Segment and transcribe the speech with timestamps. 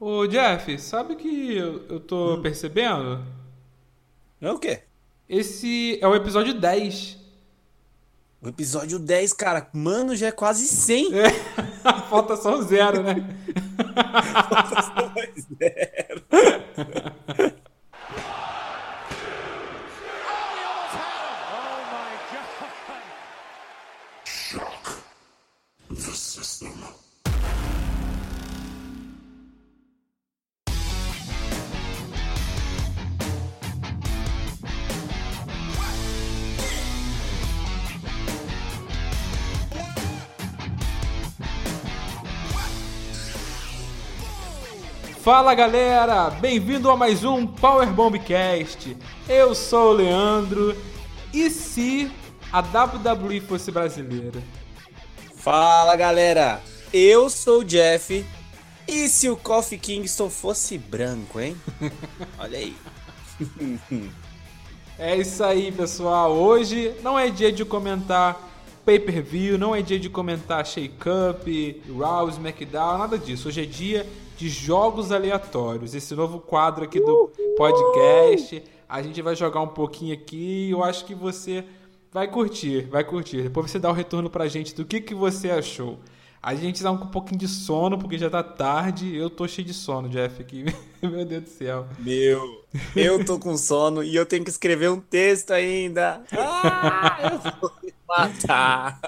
[0.00, 2.42] Ô, Jeff, sabe que eu, eu tô Hum.
[2.42, 3.22] percebendo?
[4.40, 4.80] É o quê?
[5.28, 7.18] Esse é o episódio 10.
[8.40, 9.68] O episódio 10, cara.
[9.74, 11.12] Mano, já é quase 100.
[11.18, 11.30] É,
[12.08, 13.16] falta só um zero, né?
[45.32, 48.96] Fala galera, bem-vindo a mais um Power Bombcast.
[49.28, 50.76] Eu sou o Leandro.
[51.32, 52.10] E se
[52.52, 54.42] a WWE fosse brasileira?
[55.36, 56.60] Fala, galera.
[56.92, 58.26] Eu sou o Jeff.
[58.88, 61.56] E se o Kofi Kingston fosse branco, hein?
[62.36, 62.76] Olha aí.
[64.98, 66.32] É isso aí, pessoal.
[66.32, 68.36] Hoje não é dia de comentar
[68.84, 73.48] pay-per-view, não é dia de comentar shake-up, Raw, SmackDown, nada disso.
[73.48, 74.06] Hoje é dia
[74.40, 75.94] de jogos aleatórios.
[75.94, 78.62] Esse novo quadro aqui do podcast.
[78.88, 81.62] A gente vai jogar um pouquinho aqui e eu acho que você
[82.10, 83.42] vai curtir, vai curtir.
[83.42, 85.98] Depois você dá o retorno pra gente do que, que você achou.
[86.42, 89.14] A gente dá um pouquinho de sono, porque já tá tarde.
[89.14, 90.64] Eu tô cheio de sono, Jeff, aqui.
[91.02, 91.86] Meu Deus do céu.
[91.98, 92.64] Meu,
[92.96, 96.22] eu tô com sono e eu tenho que escrever um texto ainda.
[96.32, 98.98] Ah, eu vou me matar.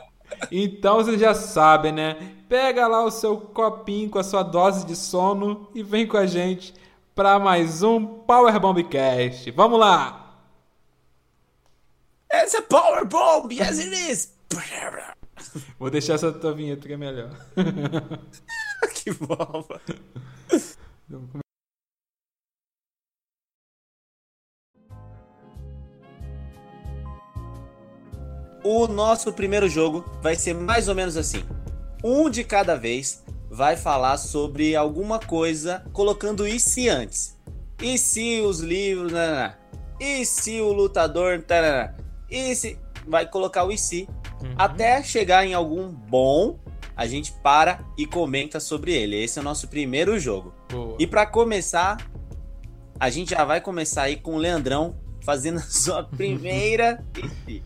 [0.50, 2.34] Então você já sabe, né?
[2.52, 6.26] Pega lá o seu copinho com a sua dose de sono e vem com a
[6.26, 6.74] gente
[7.14, 9.50] para mais um Power Bombcast.
[9.52, 10.38] Vamos lá!
[12.28, 14.34] Essa é Power Bomb, yes it is.
[15.78, 17.30] Vou deixar essa tua vinheta que é melhor.
[18.96, 19.80] que bomba.
[28.62, 31.42] O nosso primeiro jogo vai ser mais ou menos assim.
[32.02, 37.38] Um de cada vez vai falar sobre alguma coisa, colocando e se antes.
[37.80, 39.12] E se os livros.
[39.12, 39.58] Nanana.
[40.00, 41.42] E se o lutador.
[41.42, 41.96] Tanana.
[42.30, 42.78] E se.
[43.06, 44.08] Vai colocar o e se.
[44.56, 46.58] Até chegar em algum bom,
[46.96, 49.22] a gente para e comenta sobre ele.
[49.22, 50.52] Esse é o nosso primeiro jogo.
[50.70, 50.96] Boa.
[50.98, 51.98] E para começar,
[52.98, 57.62] a gente já vai começar aí com o Leandrão fazendo a sua primeira e se.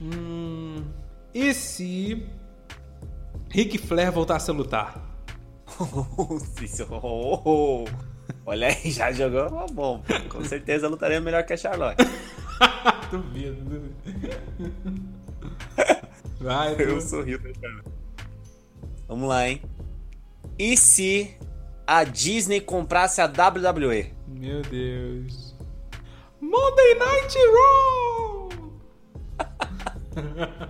[0.00, 0.84] Hum,
[1.34, 2.26] e se
[3.50, 5.00] Ric Flair voltasse a lutar?
[6.62, 7.84] Isso, oh, oh.
[8.46, 10.04] Olha aí, já jogou bomba.
[10.28, 12.02] Com certeza lutaria melhor que a Charlotte.
[13.10, 13.94] duvido, duvido.
[16.40, 17.02] Vai, Eu tu.
[17.02, 17.92] sorri da Charlotte.
[19.08, 19.60] Vamos lá, hein?
[20.58, 21.36] E se
[21.86, 24.12] a Disney comprasse a WWE?
[24.28, 25.56] Meu Deus.
[26.40, 28.29] Monday Night Raw!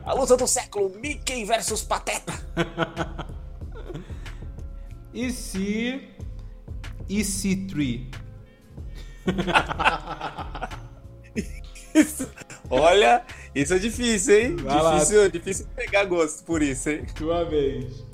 [0.05, 2.33] A luta do século, Mickey versus Pateta.
[5.13, 6.09] E se.
[7.09, 8.15] EC3?
[12.71, 13.25] Olha,
[13.55, 14.57] isso é difícil, hein?
[14.57, 14.95] Vai lá.
[14.95, 17.05] Difícil, difícil pegar gosto por isso, hein?
[17.17, 18.07] Tua vez.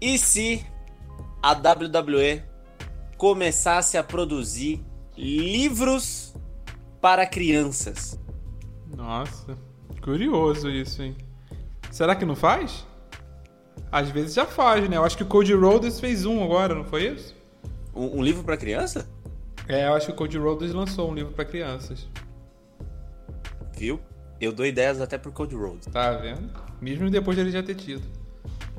[0.00, 0.64] E se
[1.42, 2.44] a WWE
[3.16, 4.84] começasse a produzir
[5.16, 6.32] livros
[7.00, 8.18] para crianças?
[8.86, 9.58] Nossa,
[10.00, 11.16] curioso isso, hein?
[11.90, 12.86] Será que não faz?
[13.90, 14.96] Às vezes já faz, né?
[14.96, 17.34] Eu acho que o Cody Rhodes fez um agora, não foi isso?
[17.94, 19.08] Um, um livro para criança?
[19.66, 22.08] É, eu acho que o Cody Rhodes lançou um livro pra crianças.
[23.76, 24.00] Viu?
[24.40, 25.86] Eu dou ideias até pro Code Rhodes.
[25.88, 26.50] Tá vendo?
[26.80, 28.02] Mesmo depois dele já ter tido.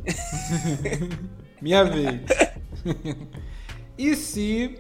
[1.62, 2.22] Minha vez.
[3.98, 4.80] e se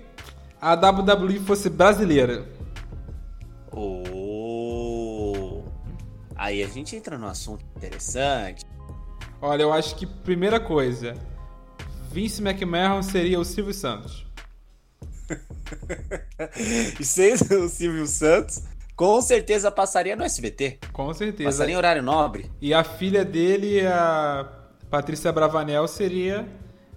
[0.62, 2.46] a WWE fosse brasileira?
[6.40, 8.66] Aí a gente entra num assunto interessante.
[9.42, 11.14] Olha, eu acho que primeira coisa,
[12.10, 14.26] Vince McMahon seria o Silvio Santos.
[17.00, 18.64] E sem o Silvio Santos,
[18.96, 20.80] com certeza passaria no SBT.
[20.92, 21.50] Com certeza.
[21.50, 22.50] Passaria em horário nobre.
[22.60, 24.50] E a filha dele, a
[24.90, 26.48] Patrícia Bravanel, seria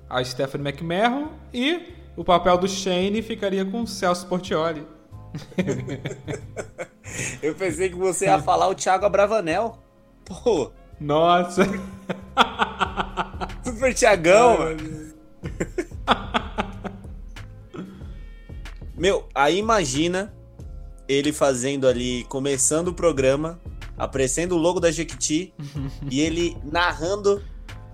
[0.09, 4.87] a Stephanie McMahon e o papel do Shane ficaria com o Celso Portioli.
[7.43, 9.79] Eu pensei que você ia falar o Thiago Abravanel.
[10.25, 10.71] Pô,
[11.01, 11.65] Nossa!
[13.65, 15.13] super Thiagão, mano.
[18.97, 20.33] Meu, aí imagina
[21.09, 23.61] ele fazendo ali, começando o programa,
[23.99, 25.53] aparecendo o logo da Jequiti
[26.09, 27.43] e ele narrando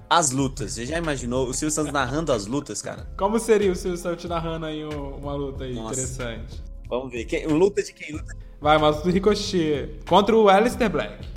[0.08, 0.72] as lutas.
[0.72, 3.08] Você já imaginou o Silvio Santos narrando as lutas, cara?
[3.16, 6.62] Como seria o Silvio Santos narrando aí uma luta aí interessante?
[6.88, 7.24] Vamos ver.
[7.24, 8.12] Quem, luta de quem?
[8.12, 11.28] Luta Vai, luta do Ricochet contra o Alistair Black.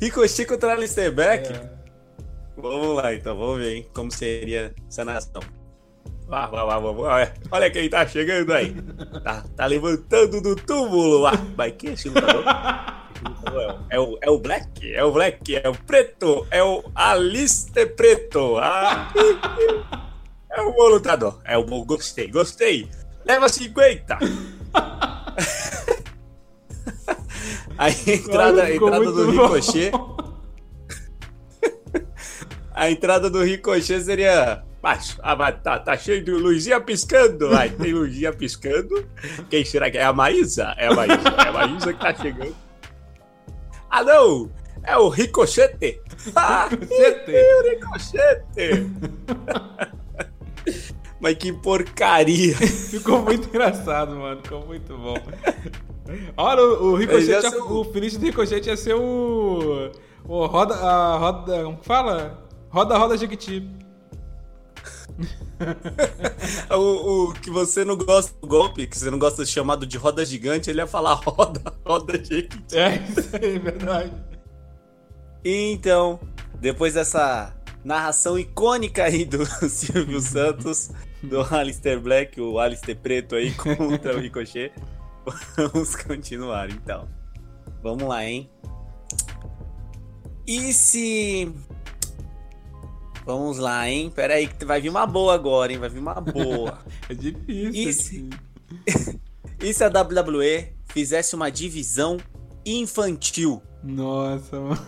[0.00, 1.52] Ricochet contra o Alistair Black?
[1.52, 1.70] É.
[2.56, 3.36] Vamos lá, então.
[3.36, 3.86] Vamos ver, hein?
[3.94, 5.42] Como seria essa nação.
[6.26, 8.74] Vá, vá, vá, vá, Olha quem tá chegando aí.
[9.22, 11.26] Tá, tá levantando do túmulo.
[11.26, 12.44] Ah, vai, quem é esse lutador?
[13.90, 18.58] É o, é o Black, é o Black, é o Preto, é o Alistair Preto.
[18.58, 19.12] Ah,
[20.52, 21.40] é o bom lutador.
[21.44, 22.88] É o bom, gostei, gostei.
[23.28, 24.18] Leva 50.
[27.76, 29.92] a entrada, a entrada do Ricochet.
[32.74, 37.50] a entrada do Ricochet seria mas, ah, tá, tá cheio de luzinha piscando.
[37.50, 39.06] Vai, tem luzinha piscando.
[39.50, 40.72] Quem será que é a Maísa?
[40.78, 42.54] É a Maísa, é a Maísa que tá chegando.
[43.90, 44.48] Ah, não!
[44.84, 46.00] É o Ricochete!
[46.36, 47.32] Ah, Ricochete!
[47.32, 48.86] o Ricochete!
[51.20, 52.56] Mas que porcaria!
[52.90, 54.40] Ficou muito engraçado, mano.
[54.42, 55.16] Ficou muito bom.
[56.36, 59.90] Olha, o, o Ricochete, o finish do Ricochete ia ser o.
[60.24, 60.74] O roda.
[60.74, 61.64] A roda.
[61.64, 62.48] Como fala?
[62.70, 63.68] Roda, roda, Jequiti.
[66.70, 69.96] o, o, que você não gosta do golpe, que você não gosta de chamado de
[69.96, 72.76] roda gigante, ele ia falar roda, roda gigante.
[72.76, 74.12] É, isso aí, é verdade.
[75.44, 76.20] Então,
[76.60, 77.54] depois dessa
[77.84, 80.90] narração icônica aí do Silvio Santos,
[81.22, 84.72] do Alistair Black, o Alistair Preto aí contra o Ricochet,
[85.56, 87.08] vamos continuar então.
[87.82, 88.50] Vamos lá, hein?
[90.46, 91.52] E se
[93.28, 94.10] Vamos lá, hein?
[94.10, 95.78] Pera aí que vai vir uma boa agora, hein?
[95.78, 96.78] Vai vir uma boa.
[97.10, 97.74] é difícil.
[97.74, 98.30] E se...
[99.60, 102.16] e se a WWE fizesse uma divisão
[102.64, 103.62] infantil?
[103.84, 104.86] Nossa, mano.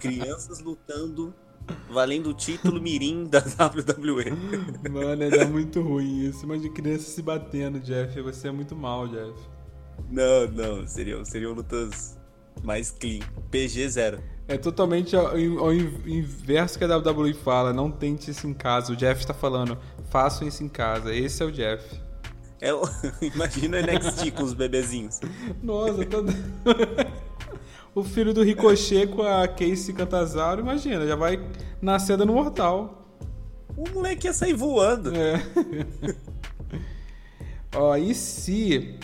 [0.00, 1.32] Crianças lutando
[1.90, 4.32] valendo o título mirim da WWE.
[4.90, 6.44] Mano, é muito ruim isso.
[6.44, 8.20] Imagina criança se batendo, Jeff.
[8.20, 9.34] Você é muito mal, Jeff.
[10.10, 10.86] Não, não.
[10.86, 12.18] Seriam, seriam lutas
[12.62, 13.20] mais clean.
[13.50, 14.22] PG zero.
[14.46, 17.72] É totalmente ao, ao, inverso que a WWE fala.
[17.72, 18.92] Não tente isso em casa.
[18.92, 19.78] O Jeff está falando,
[20.10, 21.14] façam isso em casa.
[21.14, 22.00] Esse é o Jeff.
[22.60, 22.70] É.
[23.34, 25.20] Imagina o NXT com os bebezinhos.
[25.62, 26.24] Nossa, tô...
[27.98, 31.40] o filho do Ricochet com a Casey Cantazaro, imagina, já vai
[31.80, 33.16] nascer dando mortal.
[33.76, 35.12] O moleque ia sair voando.
[35.14, 35.42] É.
[37.74, 38.98] Ó, e se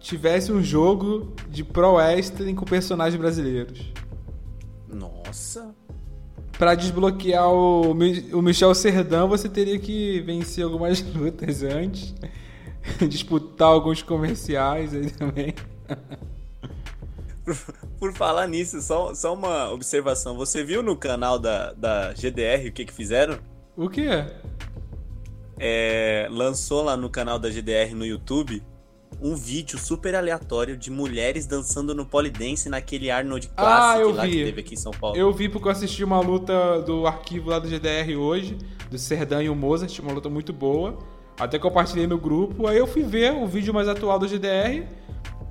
[0.00, 3.92] tivesse um jogo de Pro Wrestling com personagens brasileiros?
[4.88, 5.74] Nossa.
[6.58, 12.14] Pra desbloquear o, o Michel Serdão, você teria que vencer algumas lutas antes.
[13.08, 15.54] disputar alguns comerciais aí também.
[17.46, 17.56] Por,
[18.00, 20.36] por, falar nisso, só, só uma observação.
[20.36, 23.38] Você viu no canal da, da GDR o que que fizeram?
[23.76, 24.08] O que?
[25.56, 28.62] É, lançou lá no canal da GDR no YouTube
[29.20, 34.24] um vídeo super aleatório de mulheres dançando no polidense naquele Arnold Classic ah, eu lá
[34.24, 34.30] vi.
[34.30, 35.16] que teve aqui em São Paulo.
[35.16, 38.58] Eu vi porque eu assisti uma luta do arquivo lá do GDR hoje,
[38.90, 40.98] do Serdan e o Mozart, uma luta muito boa.
[41.38, 44.86] Até compartilhei no grupo, aí eu fui ver o vídeo mais atual do GDR.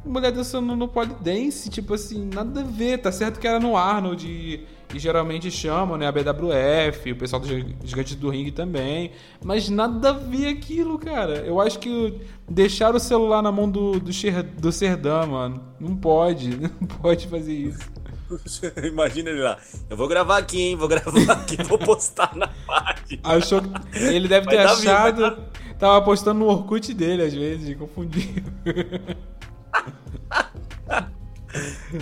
[0.06, 3.00] Mulher dançando no polidense, tipo assim, nada a ver.
[3.00, 6.07] Tá certo que era no Arnold e que geralmente chamam, né?
[6.07, 7.48] A BWF, o pessoal do
[7.84, 9.12] Gigante do Ring também.
[9.44, 11.38] Mas nada a ver aquilo, cara.
[11.39, 14.12] Eu acho que deixar o celular na mão do, do,
[14.58, 15.62] do Serdã, mano.
[15.80, 17.96] Não pode, não pode fazer isso.
[18.84, 19.58] Imagina ele lá.
[19.89, 20.75] Eu vou gravar aqui, hein?
[20.75, 23.22] Vou gravar aqui, vou postar na página.
[23.24, 23.62] Achou.
[23.94, 25.22] Ele deve ter achado.
[25.22, 25.38] Dar...
[25.77, 28.24] Tava postando no Orkut dele, às vezes, confundiu.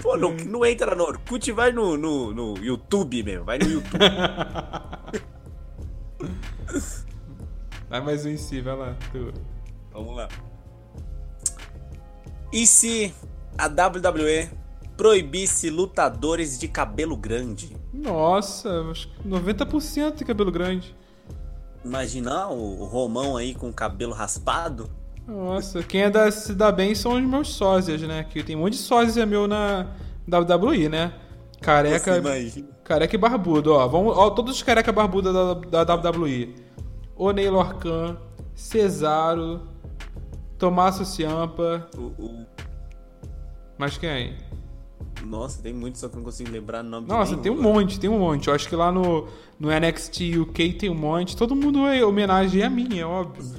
[0.01, 3.99] Pô, não, não entra no Orkut, vai no, no, no YouTube mesmo, vai no YouTube.
[7.89, 8.97] vai mais um em si, vai lá.
[9.11, 9.31] Tu.
[9.91, 10.27] Vamos lá.
[12.51, 13.13] E se
[13.57, 14.49] a WWE
[14.97, 17.75] proibisse lutadores de cabelo grande?
[17.91, 20.95] Nossa, acho que 90% de cabelo grande.
[21.83, 24.89] Imagina o Romão aí com cabelo raspado?
[25.27, 28.25] Nossa, quem é da, se dá bem são os meus sósias, né?
[28.25, 29.87] Que tem um monte de sósia meu na
[30.27, 31.13] WWE, né?
[31.61, 32.21] Careca.
[32.83, 33.87] Careca e barbudo, ó.
[33.87, 36.53] Vamos, ó, todos os careca barbudo da, da WWE.
[37.15, 38.17] Onei Lorcan,
[38.53, 39.61] Cesaro,
[40.57, 41.87] Tomasso Ciampa.
[41.97, 42.45] O, o...
[43.77, 44.35] Mas quem?
[45.25, 47.97] Nossa, tem muito, só que eu não consigo lembrar o nome Nossa, tem um monte,
[47.97, 48.49] tem um monte.
[48.49, 49.27] Eu acho que lá no,
[49.57, 51.37] no NXT UK tem um monte.
[51.37, 53.55] Todo mundo é homenagem a mim, é óbvio.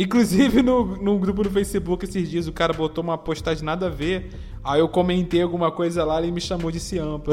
[0.00, 3.90] Inclusive no, no grupo do Facebook esses dias o cara botou uma postagem nada a
[3.90, 4.30] ver.
[4.62, 7.32] Aí eu comentei alguma coisa lá e ele me chamou de Ciampa.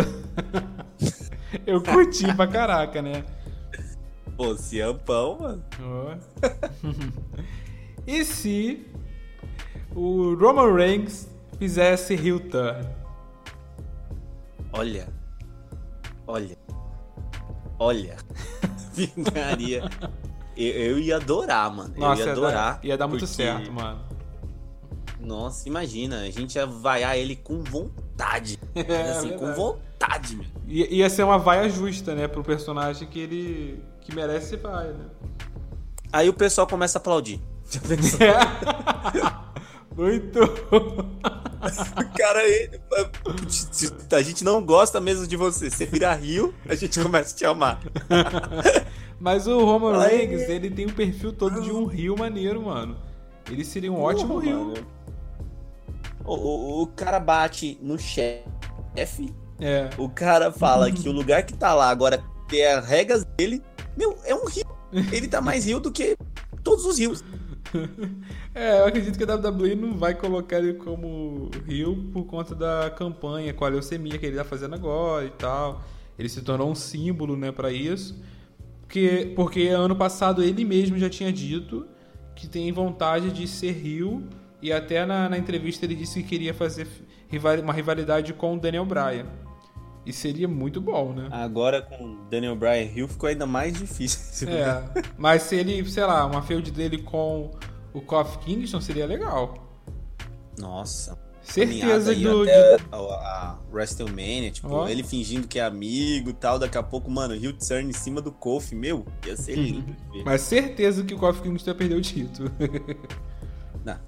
[1.64, 3.24] eu curti pra caraca, né?
[4.36, 5.64] Pô, Ciampão, mano.
[5.80, 6.18] Oh.
[8.08, 8.84] e se
[9.94, 11.30] o Roman Reigns
[11.60, 12.84] fizesse heel turn?
[14.74, 15.08] Olha.
[16.26, 16.58] Olha.
[17.78, 18.18] Olha.
[18.92, 19.84] Vingaria.
[20.56, 21.94] Eu, eu, ia adorar, mano.
[21.98, 22.80] Nossa, eu ia adorar.
[22.84, 23.36] Ia dar muito porque...
[23.36, 24.00] certo, mano.
[25.20, 28.60] Nossa, imagina, a gente ia vaiar ele com vontade.
[28.76, 30.46] É, assim, é com vontade, meu.
[30.68, 34.94] Ia, ia ser uma vaia justa, né, pro personagem que ele que merece ser vaia,
[34.94, 35.06] né?
[36.14, 37.42] Aí o pessoal começa a aplaudir.
[39.96, 40.40] Muito.
[42.18, 42.42] Cara,
[44.12, 45.70] a gente não gosta mesmo de você.
[45.70, 47.80] Você vira rio, a gente começa a te amar.
[49.20, 52.98] Mas o Roman Reigns, ele tem o um perfil todo de um rio maneiro, mano.
[53.50, 54.74] Ele seria um ótimo rio.
[56.24, 59.34] O, o, o, cara bate no chefe.
[59.60, 59.90] É.
[59.98, 63.62] O cara fala que o lugar que tá lá agora tem as regras dele.
[63.96, 64.66] Meu, é um rio.
[65.12, 66.18] Ele tá mais rio do que
[66.64, 67.24] todos os rios.
[68.54, 72.90] É, eu acredito que a WWE não vai colocar ele como Rio por conta da
[72.90, 75.84] campanha com a leucemia que ele tá fazendo agora e tal.
[76.18, 78.16] Ele se tornou um símbolo, né, para isso.
[78.86, 81.88] Porque, porque ano passado ele mesmo já tinha dito
[82.36, 84.28] que tem vontade de ser Rio
[84.62, 86.88] e até na, na entrevista ele disse que queria fazer
[87.64, 89.26] uma rivalidade com o Daniel Bryan.
[90.06, 91.28] E seria muito bom, né?
[91.32, 94.48] Agora com o Daniel Bryan Hill ficou ainda mais difícil.
[94.56, 94.84] É,
[95.18, 97.52] mas se ele, sei lá, uma feud dele com
[97.94, 99.56] o Kofi Kingston seria legal.
[100.60, 101.18] Nossa.
[101.46, 102.42] Certeza do.
[102.44, 104.88] Até a, a WrestleMania, tipo, oh.
[104.88, 106.58] ele fingindo que é amigo e tal.
[106.58, 109.96] Daqui a pouco, mano, Rio Turn em cima do Kofi, meu, ia ser lindo.
[110.26, 112.52] Mas certeza que o Kofi Kingston ia perder o título.
[113.86, 114.00] Não.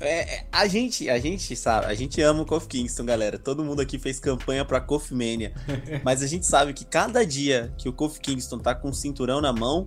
[0.00, 3.38] É, é, a gente, a gente sabe, a gente ama o Kofi Kingston, galera.
[3.38, 5.52] Todo mundo aqui fez campanha pra Kofi Mania.
[6.02, 9.42] mas a gente sabe que cada dia que o Kofi Kingston tá com o cinturão
[9.42, 9.86] na mão,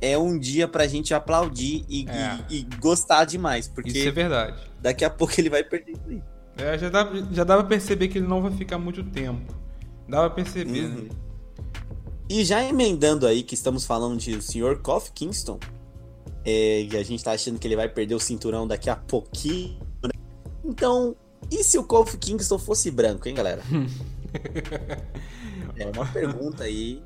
[0.00, 2.38] é um dia pra gente aplaudir e, é.
[2.48, 3.68] e, e gostar demais.
[3.68, 4.60] Porque isso é verdade.
[4.80, 6.22] Daqui a pouco ele vai perder isso aí.
[6.56, 9.54] É, já dá, já dá pra perceber que ele não vai ficar muito tempo.
[10.08, 10.84] Dá pra perceber.
[10.84, 11.02] Uhum.
[11.04, 11.08] Né?
[12.28, 14.80] E já emendando aí que estamos falando de o Sr.
[14.82, 15.58] Kofi Kingston,
[16.44, 19.78] é, e a gente tá achando que ele vai perder o cinturão daqui a pouquinho,
[20.02, 20.10] né?
[20.64, 21.16] Então,
[21.50, 23.62] e se o Kofi Kingston fosse branco, hein, galera?
[25.76, 27.02] é uma pergunta aí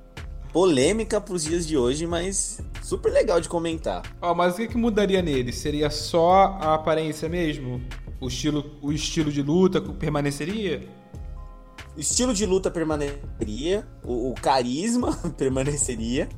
[0.53, 4.03] polêmica pros dias de hoje, mas super legal de comentar.
[4.21, 5.53] Ó, oh, mas o que, que mudaria nele?
[5.53, 7.81] Seria só a aparência mesmo?
[8.21, 10.87] O estilo, o estilo de luta permaneceria?
[11.97, 16.29] O estilo de luta permaneceria, o, o carisma permaneceria,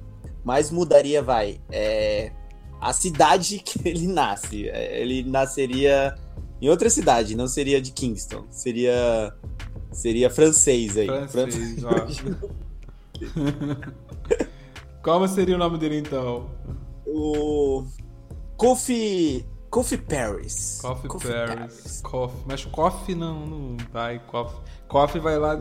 [0.45, 2.33] mas mudaria, vai, é,
[2.81, 4.69] a cidade que ele nasce.
[4.69, 6.15] É, ele nasceria
[6.61, 8.47] em outra cidade, não seria de Kingston.
[8.51, 9.35] Seria
[9.93, 11.09] seria francês aí.
[11.29, 11.77] Francês,
[15.03, 16.51] Qual seria o nome dele então?
[17.07, 17.85] O
[18.57, 20.79] Kofi Kofi Paris.
[20.81, 21.55] Coffee Paris.
[21.57, 22.01] Paris.
[22.03, 22.45] Coffee.
[22.47, 24.21] Mas Coffee não, não vai.
[24.21, 25.59] Coffee, Coffee vai lá.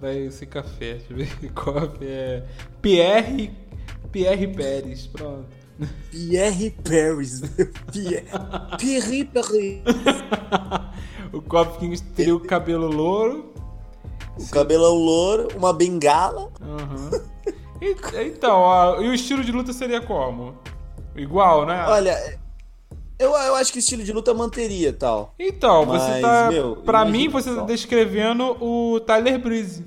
[0.00, 0.94] Vai ser café.
[0.94, 1.52] Deixa eu ver.
[1.52, 2.44] Coffee é.
[2.82, 3.52] Pierre.
[4.10, 5.06] Pierre Pérez.
[5.06, 5.46] Pronto.
[6.10, 7.42] Pierre Paris.
[7.92, 8.26] Pierre,
[8.76, 9.82] Pierre Paris.
[11.32, 13.54] o Kofi Kingston teria o cabelo louro.
[14.38, 14.50] O Sim.
[14.52, 16.50] cabelão louro, uma bengala.
[16.60, 17.10] Uhum.
[18.24, 20.56] Então, ó, e o estilo de luta seria como?
[21.14, 21.84] Igual, né?
[21.88, 22.38] Olha,
[23.18, 25.34] eu, eu acho que o estilo de luta manteria tal.
[25.38, 26.48] Então, Mas, você tá.
[26.50, 29.84] Meu, pra mim, você tá descrevendo o Tyler Breeze.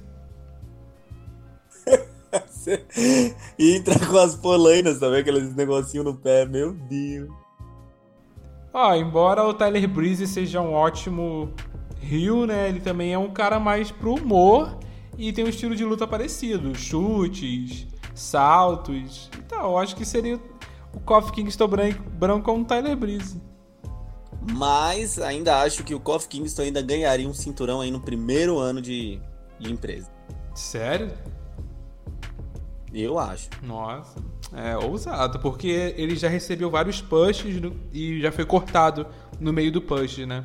[3.58, 7.29] e entrar com as polainas também, aqueles negocinho no pé, meu Deus.
[8.74, 11.53] Ó, embora o Tyler Breeze seja um ótimo
[12.01, 12.67] Rio, né?
[12.67, 14.77] Ele também é um cara mais pro humor
[15.17, 16.75] e tem um estilo de luta parecido.
[16.75, 19.29] Chutes, saltos.
[19.38, 20.39] Então, eu acho que seria
[20.93, 23.39] o Kofi Kingston branco, branco com o Tyler Breeze.
[24.53, 28.81] Mas ainda acho que o Kofi Kingston ainda ganharia um cinturão aí no primeiro ano
[28.81, 29.22] de,
[29.60, 30.10] de empresa.
[30.55, 31.12] Sério?
[32.93, 33.50] Eu acho.
[33.62, 34.20] Nossa,
[34.53, 39.08] é ousado, porque ele já recebeu vários pushes no, e já foi cortado
[39.39, 40.43] no meio do push, né?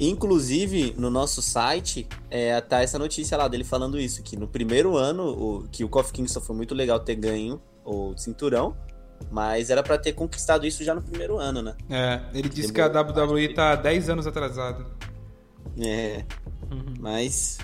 [0.00, 4.96] Inclusive, no nosso site, é, tá essa notícia lá dele falando isso, que no primeiro
[4.96, 8.76] ano, o, que o Kofi Kingston foi muito legal ter ganho o cinturão,
[9.30, 11.74] mas era para ter conquistado isso já no primeiro ano, né?
[11.90, 14.86] É, ele disse que a WWE tá 10 anos atrasada.
[15.80, 16.24] É,
[16.70, 16.94] uhum.
[17.00, 17.58] mas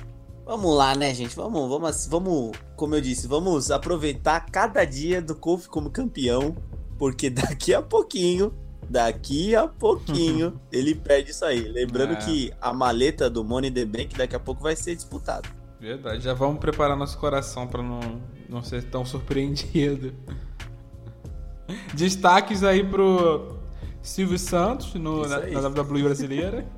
[0.45, 1.35] Vamos lá, né, gente?
[1.35, 6.55] Vamos, vamos, vamos, como eu disse, vamos aproveitar cada dia do Kofi como campeão,
[6.99, 8.53] Porque daqui a pouquinho,
[8.89, 11.61] daqui a pouquinho, ele perde isso aí.
[11.61, 12.17] Lembrando É.
[12.17, 15.49] que a maleta do Money the Bank daqui a pouco vai ser disputada.
[15.81, 18.01] Verdade, já vamos preparar nosso coração pra não,
[18.49, 20.15] não ser tão surpreendido.
[21.95, 23.59] Destaques aí pro
[24.03, 26.65] Silvio Santos no, na, na WWE brasileira.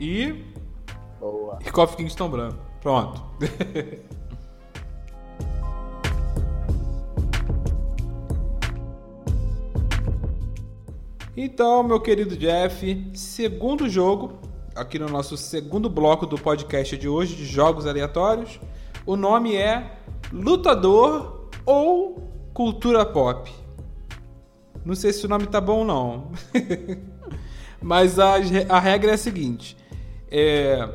[0.00, 0.44] E
[1.18, 1.58] Boa.
[1.66, 2.58] E Kofi Kingston branco.
[2.80, 3.20] Pronto.
[11.40, 14.40] Então, meu querido Jeff, segundo jogo,
[14.74, 18.58] aqui no nosso segundo bloco do podcast de hoje, de jogos aleatórios.
[19.06, 19.98] O nome é
[20.32, 23.48] Lutador ou Cultura Pop.
[24.84, 26.32] Não sei se o nome tá bom ou não.
[27.80, 28.34] Mas a,
[28.68, 29.76] a regra é a seguinte:
[30.28, 30.88] é,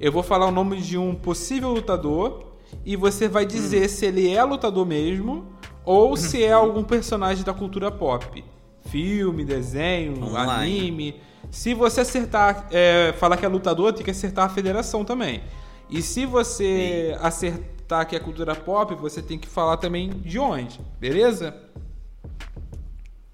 [0.00, 2.54] eu vou falar o nome de um possível lutador
[2.86, 5.46] e você vai dizer se ele é lutador mesmo
[5.84, 8.42] ou se é algum personagem da cultura pop.
[8.90, 10.80] Filme, desenho, Vamos lá, hein?
[10.80, 11.20] anime.
[11.50, 15.42] Se você acertar, é, falar que é lutador, tem que acertar a federação também.
[15.88, 20.80] E se você acertar que é cultura pop, você tem que falar também de onde,
[20.98, 21.54] beleza?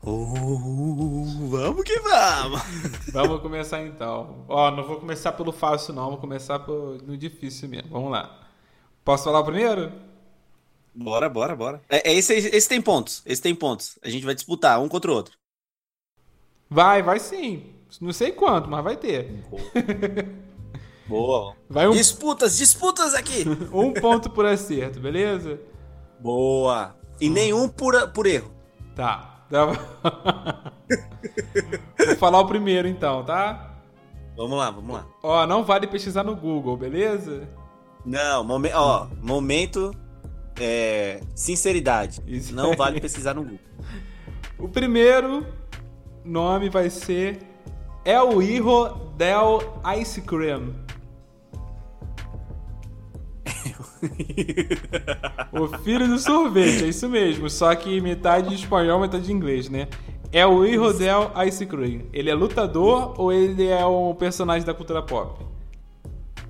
[0.02, 2.62] Uh, vamos que vamos!
[3.12, 4.44] Vamos começar então.
[4.48, 7.90] Ó, não vou começar pelo fácil não, vou começar pelo, no difícil mesmo.
[7.90, 8.46] Vamos lá.
[9.04, 9.90] Posso falar o primeiro?
[10.94, 11.82] Bora, bora, bora.
[11.88, 13.20] É, é esse, esse tem pontos.
[13.26, 13.98] Esse tem pontos.
[14.00, 15.36] A gente vai disputar um contra o outro.
[16.68, 17.64] Vai, vai sim.
[18.00, 19.44] Não sei quanto, mas vai ter.
[21.06, 21.54] Boa.
[21.70, 23.44] Vai um, Disputas, disputas aqui!
[23.72, 25.60] um ponto por acerto, beleza?
[26.18, 26.96] Boa.
[27.20, 28.50] E nenhum por, por erro.
[28.94, 29.44] Tá.
[31.98, 33.76] Vou falar o primeiro então, tá?
[34.36, 35.06] Vamos lá, vamos lá.
[35.22, 37.48] Ó, não vale pesquisar no Google, beleza?
[38.04, 39.94] Não, momen ó, momento.
[40.58, 42.22] É, sinceridade.
[42.26, 43.60] Isso Não vale pesquisar no Google.
[44.58, 45.46] O primeiro
[46.26, 47.38] nome vai ser
[48.04, 49.60] El Hijo del
[49.98, 50.74] Ice Cream.
[55.52, 57.48] o filho do sorvete, é isso mesmo.
[57.48, 59.88] Só que metade de espanhol, metade de inglês, né?
[60.32, 62.02] É o Hijo del Ice Cream.
[62.12, 65.44] Ele é lutador ou ele é um personagem da cultura pop?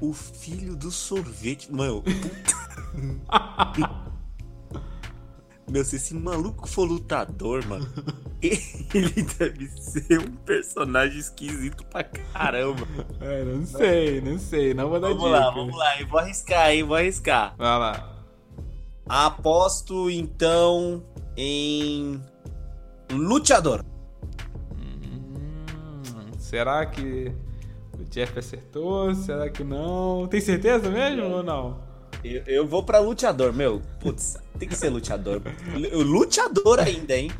[0.00, 1.72] O filho do sorvete.
[1.72, 2.02] Mano.
[5.68, 7.86] Meu, se esse maluco for lutador, mano,
[8.40, 12.86] ele deve ser um personagem esquisito pra caramba.
[13.20, 14.74] É, não sei, não sei.
[14.74, 15.38] Não vou dar Vamos dica.
[15.38, 16.00] lá, vamos lá.
[16.00, 16.84] Eu vou arriscar, hein?
[16.84, 17.54] Vou arriscar.
[17.58, 18.12] Vai lá.
[19.08, 21.02] Aposto, então,
[21.36, 22.20] em.
[23.10, 23.84] Luteador.
[24.78, 27.32] Hum, será que
[27.98, 29.14] o Jeff acertou?
[29.14, 30.26] Será que não?
[30.28, 31.85] Tem certeza mesmo ou não?
[32.24, 33.80] Eu, eu vou pra luteador, meu.
[34.00, 35.40] Putz, tem que ser luteador.
[35.74, 37.30] Lu- Luteador ainda, hein?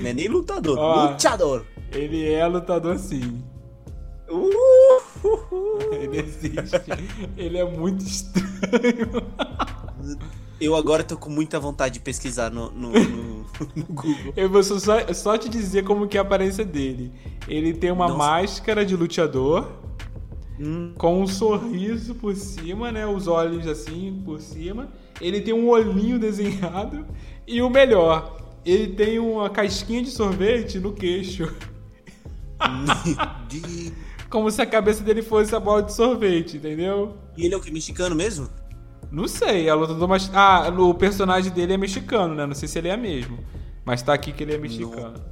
[0.00, 0.78] Não é nem lutador.
[0.78, 1.10] Ó.
[1.10, 1.64] Luteador.
[1.92, 3.42] Ele é lutador sim.
[4.28, 4.48] Uh,
[5.24, 5.94] uh, uh.
[5.94, 6.80] Ele existe.
[7.36, 9.22] Ele é muito estranho.
[10.60, 14.32] Eu agora tô com muita vontade de pesquisar no, no, no- no Google.
[14.36, 14.78] Eu vou só,
[15.12, 17.12] só te dizer como que é a aparência dele.
[17.48, 18.16] Ele tem uma Nossa.
[18.18, 19.68] máscara de luteador
[20.60, 23.06] Hum, com um sorriso por cima, né?
[23.06, 24.88] Os olhos assim por cima.
[25.20, 27.06] Ele tem um olhinho desenhado.
[27.46, 31.52] E o melhor, ele tem uma casquinha de sorvete no queixo.
[34.30, 37.16] Como se a cabeça dele fosse a bola de sorvete, entendeu?
[37.36, 37.70] E ele é o que?
[37.70, 38.48] Mexicano mesmo?
[39.10, 40.08] Não sei, lutador.
[40.32, 42.46] Ah, o personagem dele é mexicano, né?
[42.46, 43.38] Não sei se ele é mesmo.
[43.84, 45.22] Mas tá aqui que ele é mexicano.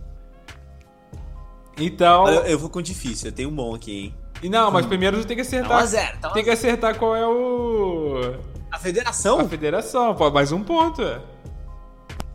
[1.78, 2.28] Então.
[2.28, 4.14] Eu, eu vou com difícil, eu tenho um bom aqui, hein?
[4.42, 5.78] E não, mas primeiro tu tem que Tá 1 acertar.
[5.78, 8.38] a 0, tá 1 a Tem que acertar qual é o.
[8.70, 9.40] A federação?
[9.40, 10.14] A federação.
[10.14, 11.20] Pô, mais um ponto, é.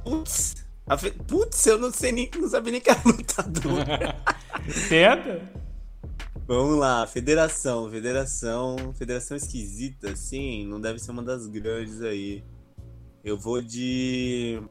[0.03, 0.55] Putz.
[0.99, 3.83] Fe- Putz, eu não sei nem, não sabia nem que era lutador.
[4.87, 5.41] Tenta?
[6.47, 12.43] Vamos lá, federação, federação, federação esquisita, sim, não deve ser uma das grandes aí.
[13.23, 14.61] Eu vou de.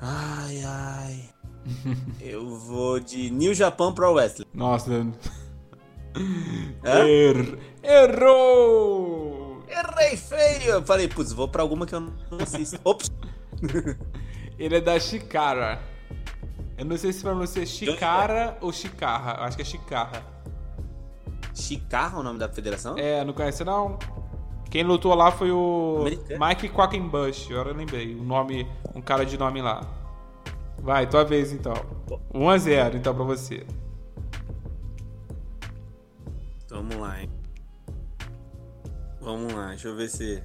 [0.00, 1.24] Ai, ai.
[2.20, 4.46] Eu vou de New Japan Pro Wrestling.
[4.52, 4.90] Nossa.
[6.84, 7.58] Er...
[7.82, 9.62] Errou!
[9.68, 10.74] Errei feio!
[10.74, 12.78] Eu falei, putz, vou pra alguma que eu não assisto.
[12.84, 13.10] Ops!
[14.58, 15.82] Ele é da Chikara.
[16.78, 19.36] Eu não sei se pronuncia Chikara ou Chicarra.
[19.38, 20.22] Eu acho que é Chicarra.
[21.52, 22.96] Chicarra é o nome da federação?
[22.96, 23.98] É, não conhece não?
[24.70, 26.46] Quem lutou lá foi o Americano.
[26.46, 28.14] Mike Quackenbush, agora eu lembrei.
[28.14, 29.80] O nome, um cara de nome lá.
[30.84, 31.74] Vai, tua vez então.
[32.32, 33.66] 1 a 0 então pra você.
[36.68, 37.30] Vamos lá, hein?
[39.20, 40.26] Vamos lá, deixa eu ver se.
[40.36, 40.44] Deixa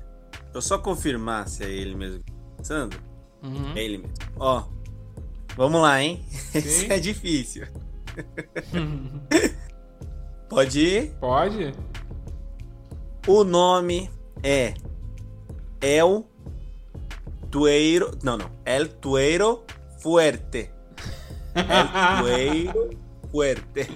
[0.54, 2.24] eu só confirmar se é ele mesmo.
[2.64, 3.00] Sandro?
[3.44, 3.74] Uhum.
[3.76, 4.14] É ele mesmo.
[4.38, 4.64] Ó,
[5.60, 6.24] Vamos lá, hein?
[6.56, 7.68] Esse é difícil.
[10.48, 11.12] Pode ir?
[11.20, 11.74] Pode.
[13.28, 14.10] O nome
[14.42, 14.74] é
[15.82, 16.26] El
[17.52, 18.18] Tueiro.
[18.24, 18.50] Não, não.
[18.64, 19.66] El Tueiro
[20.00, 20.72] Fuerte.
[21.56, 22.90] El Tueiro
[23.32, 23.88] Fuerte.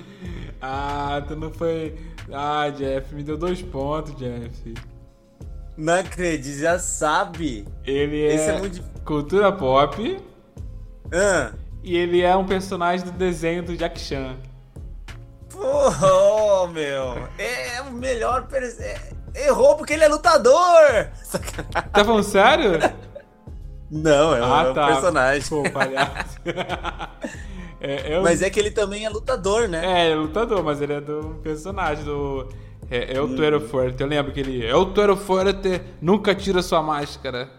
[0.62, 1.98] Ah, tu não foi.
[2.32, 4.74] Ah, Jeff, me deu dois pontos, Jeff.
[5.76, 7.68] Não acredito, já sabe.
[7.86, 8.82] Ele Esse é, é muito.
[9.04, 10.18] cultura pop
[11.12, 11.52] Ah.
[11.84, 14.38] e ele é um personagem do desenho do Jack Chan.
[15.50, 17.28] Pô, meu.
[17.38, 18.48] É o melhor.
[18.48, 21.10] pers- é- Errou porque ele é lutador!
[21.92, 22.74] Tá falando sério?
[23.96, 24.88] Não, é, um- ah, é um tá.
[24.88, 25.48] personagem.
[25.50, 26.40] Pô, palhaço.
[27.80, 28.24] é, eu...
[28.24, 29.86] Mas é que ele também é lutador, né?
[29.86, 32.50] É, ele é lutador, mas ele é do personagem do.
[32.90, 33.36] É, é o Hum.
[33.36, 34.02] Tuero Forte.
[34.02, 34.66] Eu lembro que ele.
[34.66, 37.50] É o Tuero Forte, nunca tira sua máscara.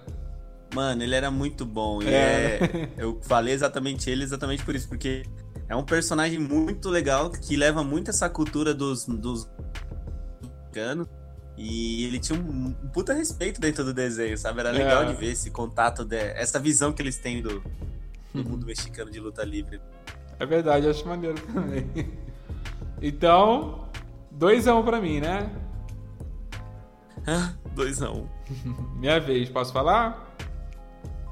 [0.75, 2.03] Mano, ele era muito bom.
[2.03, 2.59] E É.
[2.63, 5.23] é- Eu falei exatamente ele exatamente por isso, porque
[5.69, 9.07] é um personagem muito legal que leva muito essa cultura dos.
[9.07, 9.49] dos...
[11.57, 14.61] E ele tinha um, um puta respeito dentro do desenho, sabe?
[14.61, 15.07] Era legal É.
[15.07, 17.63] de ver esse contato, de, essa visão que eles têm do,
[18.35, 19.81] do mundo mexicano de luta livre.
[20.39, 21.89] É verdade, acho maneiro também.
[23.01, 23.89] Então,
[24.37, 25.49] 2x1 um pra mim, né?
[27.77, 28.11] 2x1.
[28.13, 28.29] Um.
[28.99, 30.35] Minha vez, posso falar?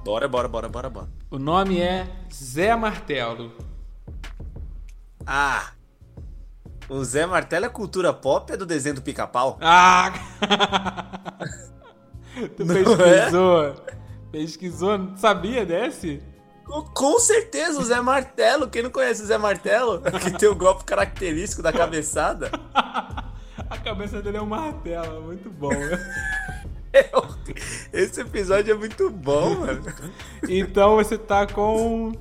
[0.04, 1.08] Bora, bora, bora, bora, bora.
[1.30, 3.52] O nome é Zé Martelo.
[5.26, 5.72] Ah!
[6.88, 9.58] O Zé Martelo é cultura pop é do desenho do pica-pau?
[9.60, 10.12] Ah!
[12.56, 13.74] tu Não pesquisou?
[14.30, 14.98] Pesquisou?
[14.98, 16.22] Não sabia desse?
[16.94, 18.68] Com- certeza, o Zé Martelo.
[18.68, 20.00] Quem não conhece o Zé Martelo?
[20.20, 22.50] Que tem o golpe característico da cabeçada.
[22.74, 25.70] A cabeça dele é um martelo, muito bom.
[27.92, 29.82] Esse episódio é muito bom, mano.
[30.48, 32.12] Então você tá com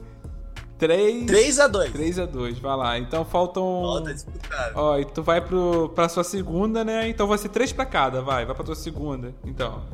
[0.82, 1.92] 3 3x2.
[1.92, 2.98] 3 a 2, vai lá.
[2.98, 4.74] Então faltam Ó, tá disputado.
[4.74, 7.08] Ó, e tu vai pro, pra sua segunda, né?
[7.08, 8.48] Então vai ser três pra cada, vai.
[8.48, 9.86] Vai pra tua segunda, então.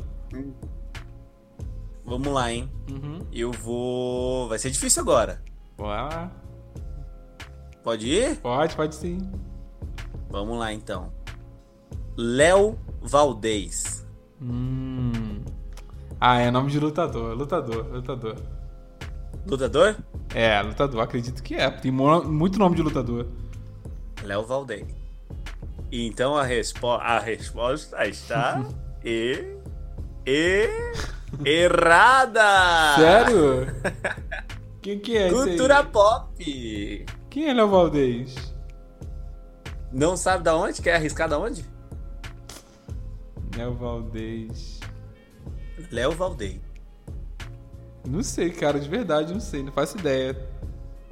[2.06, 2.72] Vamos lá, hein?
[2.90, 3.20] Uhum.
[3.34, 4.48] Eu vou.
[4.48, 5.44] Vai ser difícil agora.
[5.78, 6.32] Vai lá.
[7.84, 8.38] Pode ir?
[8.38, 9.30] Pode, pode sim.
[10.30, 11.12] Vamos lá, então.
[12.16, 14.08] Léo Valdez.
[14.42, 15.44] Hum.
[16.18, 17.36] Ah, é nome de lutador.
[17.36, 18.57] Lutador, lutador.
[19.48, 19.96] Lutador?
[20.34, 21.70] É, lutador, acredito que é.
[21.70, 23.28] Tem muito nome de lutador.
[24.24, 24.86] Léo Valdez.
[25.92, 28.64] Então a, respo a resposta está.
[29.04, 29.56] e.
[30.26, 30.70] E.
[31.46, 32.96] Errada!
[32.96, 33.68] Sério?
[34.82, 35.30] Quem que é?
[35.30, 37.06] Cultura pop!
[37.30, 38.36] Quem é Léo Valdez?
[39.92, 40.82] Não sabe da onde?
[40.82, 41.66] Quer arriscar da onde?
[43.56, 44.80] Léo Valdez.
[45.92, 46.67] Léo Valdez.
[48.08, 50.34] Não sei, cara, de verdade, não sei, não faço ideia.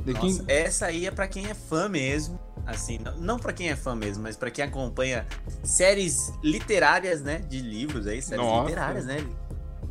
[0.04, 0.56] De Nossa, quem...
[0.56, 2.40] essa aí é pra quem é fã mesmo.
[2.66, 5.28] Assim, não, não para quem é fã mesmo, mas pra quem acompanha
[5.64, 7.40] séries literárias, né?
[7.40, 8.64] De livros aí, séries Nossa.
[8.64, 9.18] literárias, né?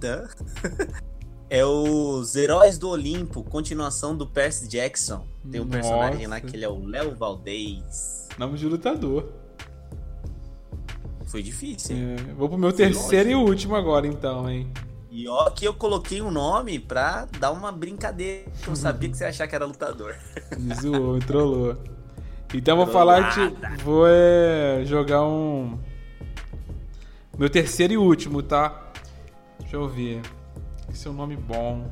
[1.50, 5.24] É os Heróis do Olimpo, continuação do Percy Jackson.
[5.48, 6.48] Tem um personagem lá Nossa.
[6.48, 8.28] que ele é o Léo Valdez.
[8.36, 9.30] Nome de lutador.
[11.26, 12.16] Foi difícil, hein?
[12.30, 14.68] É, vou pro meu terceiro e último agora, então, hein?
[15.14, 18.50] E ó, que eu coloquei um nome pra dar uma brincadeira.
[18.66, 20.16] Eu sabia que você ia achar que era lutador.
[20.58, 21.78] Me zoou, me trollou.
[22.52, 25.78] Então vou falar que vou é, jogar um.
[27.38, 28.90] Meu terceiro e último, tá?
[29.60, 30.20] Deixa eu ver.
[30.90, 31.88] Esse é um nome bom.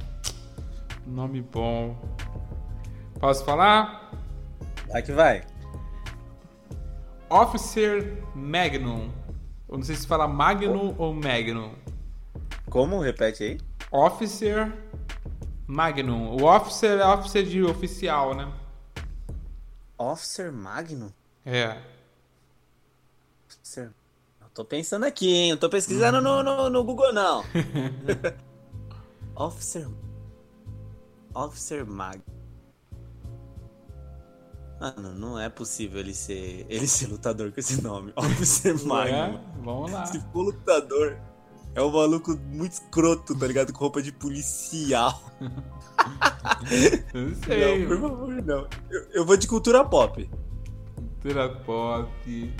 [1.07, 1.97] Nome bom.
[3.21, 4.11] Posso falar?
[4.89, 5.45] Vai que vai.
[7.31, 9.11] Officer Magnum.
[9.69, 11.82] Eu não sei se fala Magnum ou Magnum.
[12.73, 13.01] Como?
[13.01, 13.61] Repete aí.
[13.91, 14.73] Officer
[15.67, 16.39] Magnum.
[16.39, 18.51] O Officer é Officer de oficial, né?
[19.99, 21.11] Officer Magnum?
[21.45, 21.79] É.
[23.47, 23.93] Officer...
[24.41, 25.51] Eu tô pensando aqui, hein?
[25.51, 27.45] Eu tô pesquisando no, no, no Google, não.
[29.37, 29.87] Officer...
[31.35, 32.23] Officer Magnum.
[34.81, 38.13] Mano, não é possível ele ser, ele ser lutador com esse nome.
[38.17, 39.15] Officer Magnum.
[39.15, 39.41] É?
[39.63, 40.07] Vamos lá.
[40.07, 41.19] Se for lutador,
[41.75, 43.73] é um maluco muito escroto, tá ligado?
[43.73, 45.23] Com roupa de policial.
[47.15, 47.81] Não sei.
[47.81, 48.67] Não, por favor, não.
[48.91, 50.29] Eu, eu vou de cultura pop.
[51.23, 52.55] Cultura pop.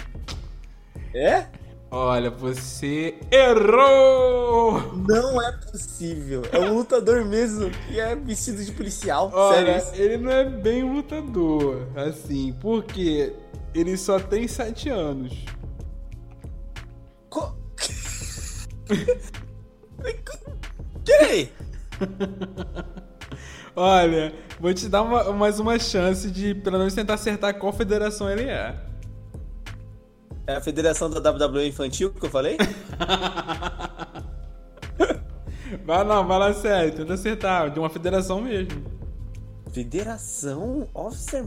[1.15, 1.47] É?
[1.95, 4.97] Olha, você errou!
[5.07, 6.43] Não é possível.
[6.51, 9.31] É um lutador mesmo que é vestido de policial.
[9.35, 10.03] Olha, Sério.
[10.03, 13.35] ele não é bem lutador, assim, porque
[13.75, 15.45] ele só tem 7 anos.
[21.05, 21.53] Peraí.
[23.75, 28.31] Olha, vou te dar uma- mais uma chance de pelo menos tentar acertar qual federação
[28.31, 28.77] ele é.
[30.47, 32.57] É a federação da WWE infantil que eu falei?
[35.87, 38.85] Vai não, vai lá sério, tenta acertar, de uma federação mesmo.
[39.73, 41.43] Federação Officer.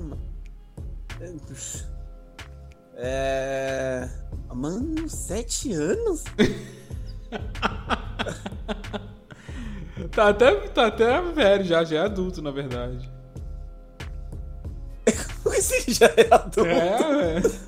[2.95, 4.10] É.
[4.53, 6.23] Mano, sete anos?
[10.11, 13.11] Tá até, tá até velho já, já é adulto, na verdade.
[15.57, 16.65] Esse já é adulto.
[16.65, 17.59] É, velho.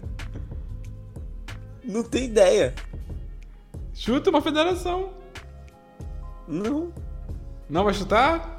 [1.84, 2.74] Não tem ideia.
[3.93, 5.10] Chuta uma federação.
[6.48, 6.93] Não.
[7.70, 8.58] Não vai chutar?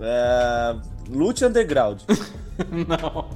[0.00, 0.76] É.
[1.08, 2.02] Lute Underground.
[2.70, 3.30] Não.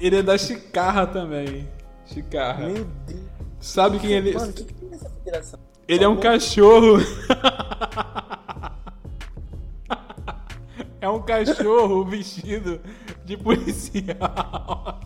[0.00, 1.68] Ele é da Chicarra também.
[2.06, 2.66] Chicarra.
[2.68, 3.20] Meu Deus.
[3.60, 4.34] Sabe quem ele.
[4.34, 4.64] Mano, que,
[4.98, 5.60] federação?
[5.86, 6.98] Ele é um cachorro.
[10.98, 12.80] É um cachorro vestido
[13.24, 15.00] de policial.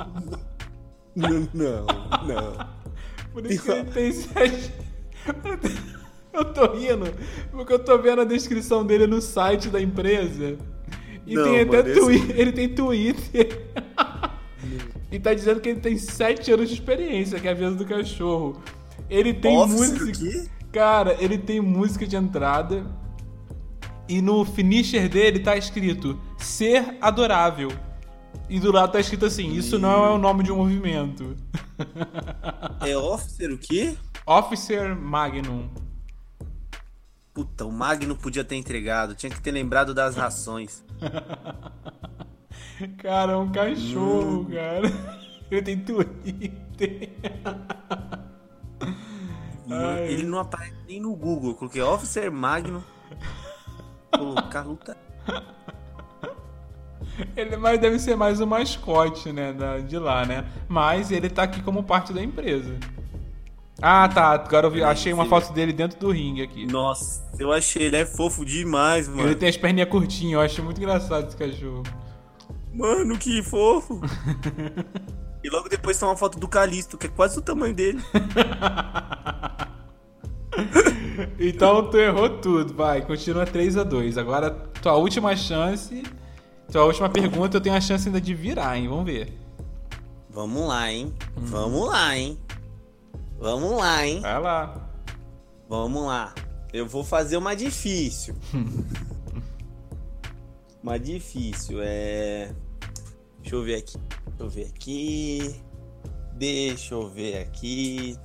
[1.15, 1.87] Não, não,
[2.27, 2.69] não.
[3.35, 4.73] Por isso que ele tem sete.
[6.33, 7.13] Eu tô rindo,
[7.51, 10.57] porque eu tô vendo a descrição dele no site da empresa.
[11.27, 12.41] E Não, tem até mano, Twitter.
[12.41, 13.67] Ele tem Twitter.
[15.13, 17.85] e tá dizendo que ele tem 7 anos de experiência, que é a vida do
[17.85, 18.63] cachorro.
[19.09, 20.51] Ele tem Officer música.
[20.73, 22.87] Cara, ele tem música de entrada.
[24.09, 27.71] E no finisher dele tá escrito Ser Adorável.
[28.49, 31.37] E do lado tá escrito assim: Isso não é o nome de um movimento.
[32.87, 33.97] É Officer o quê?
[34.27, 35.69] Officer Magnum.
[37.33, 39.15] Puta, o Magno podia ter entregado.
[39.15, 40.85] Tinha que ter lembrado das rações.
[42.99, 44.45] Cara, é um cachorro, Hum.
[44.53, 44.89] cara.
[45.51, 47.11] Ele tem Twitter.
[49.71, 50.09] Ai.
[50.09, 51.51] Ele não aparece nem no Google.
[51.51, 52.83] Eu coloquei Officer Magno.
[54.17, 54.97] Colocar luta.
[57.37, 59.53] Ele mas deve ser mais o mascote, né?
[59.53, 60.45] da- de lá, né?
[60.69, 62.77] Mas ele tá aqui como parte da empresa.
[63.83, 64.31] Ah, tá.
[64.33, 66.67] Agora eu vi- achei uma foto dele dentro do ringue aqui.
[66.67, 69.35] Nossa, eu achei ele é fofo demais, Ele mano.
[69.35, 71.83] tem as perninhas curtinhas, eu acho muito engraçado esse cachorro.
[72.75, 74.01] Mano, que fofo.
[75.43, 78.03] e logo depois tem uma foto do Calisto, que é quase o tamanho dele.
[81.39, 83.05] Então tu errou tudo, vai.
[83.05, 86.03] Continua 3 a 2 Agora, tua última chance.
[86.71, 88.89] Tua última pergunta, eu tenho a chance ainda de virar, hein?
[88.89, 89.37] Vamos ver.
[90.29, 91.13] Vamos lá, hein?
[91.37, 92.39] Vamos lá, hein?
[93.39, 94.21] Vamos lá, hein?
[94.21, 94.91] Vai lá.
[95.69, 96.35] Vamos lá.
[96.73, 98.37] Eu vou fazer uma difícil.
[100.83, 101.79] uma difícil.
[101.83, 102.55] É.
[103.41, 103.99] Deixa eu ver aqui.
[104.27, 105.61] Deixa eu ver aqui.
[106.35, 108.19] Deixa eu ver aqui.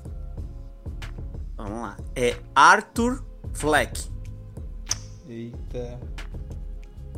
[1.58, 1.97] Vamos lá.
[2.15, 3.23] É Arthur
[3.54, 4.10] Fleck.
[5.28, 5.99] Eita.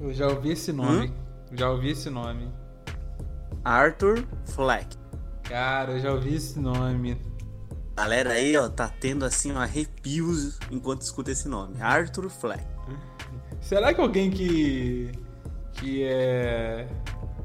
[0.02, 1.08] Eu já ouvi esse nome.
[1.08, 1.14] Hum?
[1.54, 2.52] Já ouvi esse nome.
[3.64, 4.96] Arthur Fleck.
[5.44, 7.20] Cara, eu já ouvi esse nome.
[7.96, 11.82] Galera aí, ó, tá tendo assim um arrepios enquanto escuta esse nome.
[11.82, 12.64] Arthur Fleck.
[13.62, 15.12] Será que alguém que.
[15.74, 16.88] que é.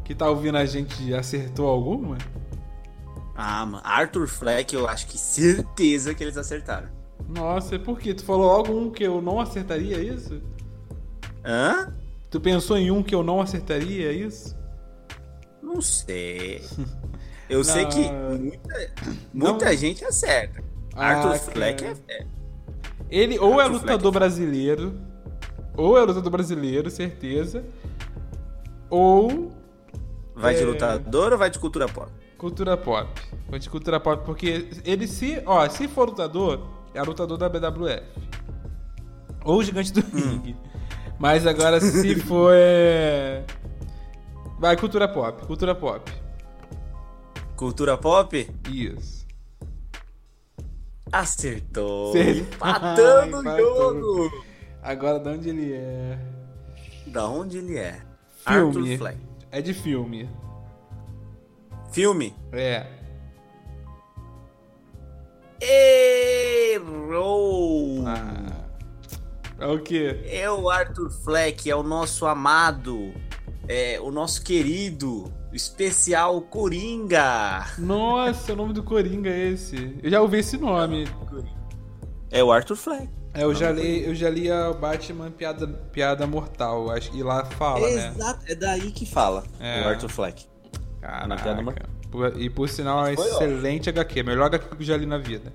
[0.04, 2.18] Que tá ouvindo a gente acertou alguma?
[3.34, 3.82] Ah, mano.
[3.84, 6.88] Arthur Fleck, eu acho que certeza que eles acertaram.
[7.28, 8.12] Nossa, por quê?
[8.12, 10.40] Tu falou logo um que eu não acertaria é isso?
[11.44, 11.92] Hã?
[12.30, 14.56] Tu pensou em um que eu não acertaria é isso?
[15.62, 16.62] Não sei.
[17.48, 18.38] Eu sei que Não.
[18.38, 18.90] muita,
[19.34, 19.76] muita Não.
[19.76, 20.64] gente acerta.
[20.94, 21.52] Ah, Arthur.
[21.52, 22.26] Fleck é, é.
[23.10, 24.12] Ele ou é Arthur lutador Fleck.
[24.14, 24.98] brasileiro,
[25.76, 27.62] ou é lutador brasileiro, certeza,
[28.88, 29.52] ou
[30.34, 30.64] Vai de É.
[30.64, 32.10] lutador ou vai de cultura pop?
[32.38, 33.08] cultura pop.
[33.48, 38.02] Vou de cultura pop, porque ele se, ó, se for lutador, é lutador da BWF.
[39.44, 40.20] Ou gigante do Hum.
[40.30, 40.56] ringue.
[41.20, 43.44] Mas agora se for é...
[44.58, 46.10] Vai, cultura pop, cultura pop.
[47.56, 48.48] Cultura pop?
[48.68, 49.24] Isso.
[51.12, 52.10] Acertou.
[52.10, 52.42] Acertou.
[52.54, 54.44] Empatando o jogo.
[54.82, 56.18] Agora de onde ele é?
[57.06, 58.00] Da onde ele é?
[58.48, 58.66] Filme.
[58.78, 59.18] Arthur Fleck.
[59.52, 60.30] É de filme.
[61.92, 62.34] Filme?
[62.52, 62.86] É.
[66.72, 68.02] Errou!
[68.06, 68.64] Ah.
[69.58, 70.22] É o quê?
[70.26, 73.12] É o Arthur Fleck, é o nosso amado,
[73.68, 77.66] é o nosso querido, especial Coringa.
[77.76, 79.98] Nossa, o nome do Coringa é esse.
[80.02, 81.06] Eu já ouvi esse nome.
[82.30, 83.21] É o Arthur Fleck.
[83.34, 87.44] É, eu já li, eu já li a Batman Piada, Piada Mortal, acho que lá
[87.44, 88.08] fala, né?
[88.08, 89.42] Exato, é daí que fala.
[89.58, 89.82] É.
[89.82, 90.46] O Arthur Fleck.
[91.00, 91.62] Na Piada Caraca.
[91.62, 92.40] Mortal.
[92.40, 94.22] E por sinal, é excelente HQ.
[94.22, 95.52] Melhor HQ que eu já li na vida.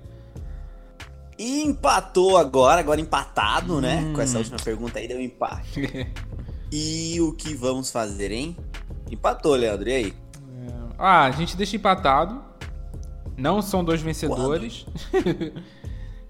[1.38, 4.00] E empatou agora, agora empatado, né?
[4.00, 4.12] Hum.
[4.12, 6.08] Com essa última pergunta aí deu empate.
[6.70, 8.54] E o que vamos fazer, hein?
[9.10, 9.88] Empatou, Leandro.
[9.88, 10.14] E aí?
[10.98, 12.42] Ah, a gente deixa empatado.
[13.36, 14.84] Não são dois vencedores.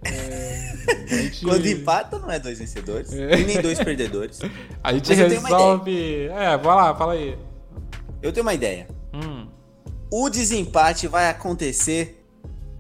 [0.05, 0.75] é,
[1.09, 1.45] gente...
[1.45, 3.13] Quando empata, não é dois vencedores.
[3.13, 3.39] É.
[3.39, 4.41] E nem dois perdedores.
[4.83, 6.29] A gente Mas resolve.
[6.29, 7.37] É, vai lá, fala aí.
[8.23, 8.89] Eu tenho uma ideia.
[9.13, 9.49] Hum.
[10.11, 12.25] O desempate vai acontecer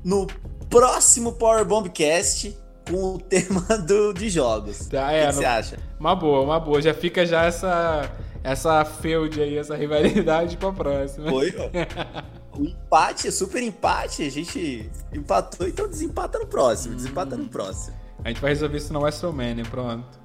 [0.04, 0.26] no
[0.70, 2.56] próximo Power Bombcast
[2.88, 4.86] com o tema do, de jogos.
[4.86, 5.78] Tá, é, o que, você acha?
[5.98, 6.80] Uma boa, uma boa.
[6.80, 8.10] Já fica já essa
[8.42, 11.28] essa feud aí, essa rivalidade pra próxima.
[11.28, 12.28] Foi, ó.
[12.58, 17.96] o empate, super empate, a gente empatou, então desempata no próximo, desempata no próximo.
[18.24, 20.18] A gente vai resolver isso no WrestleMania, pronto.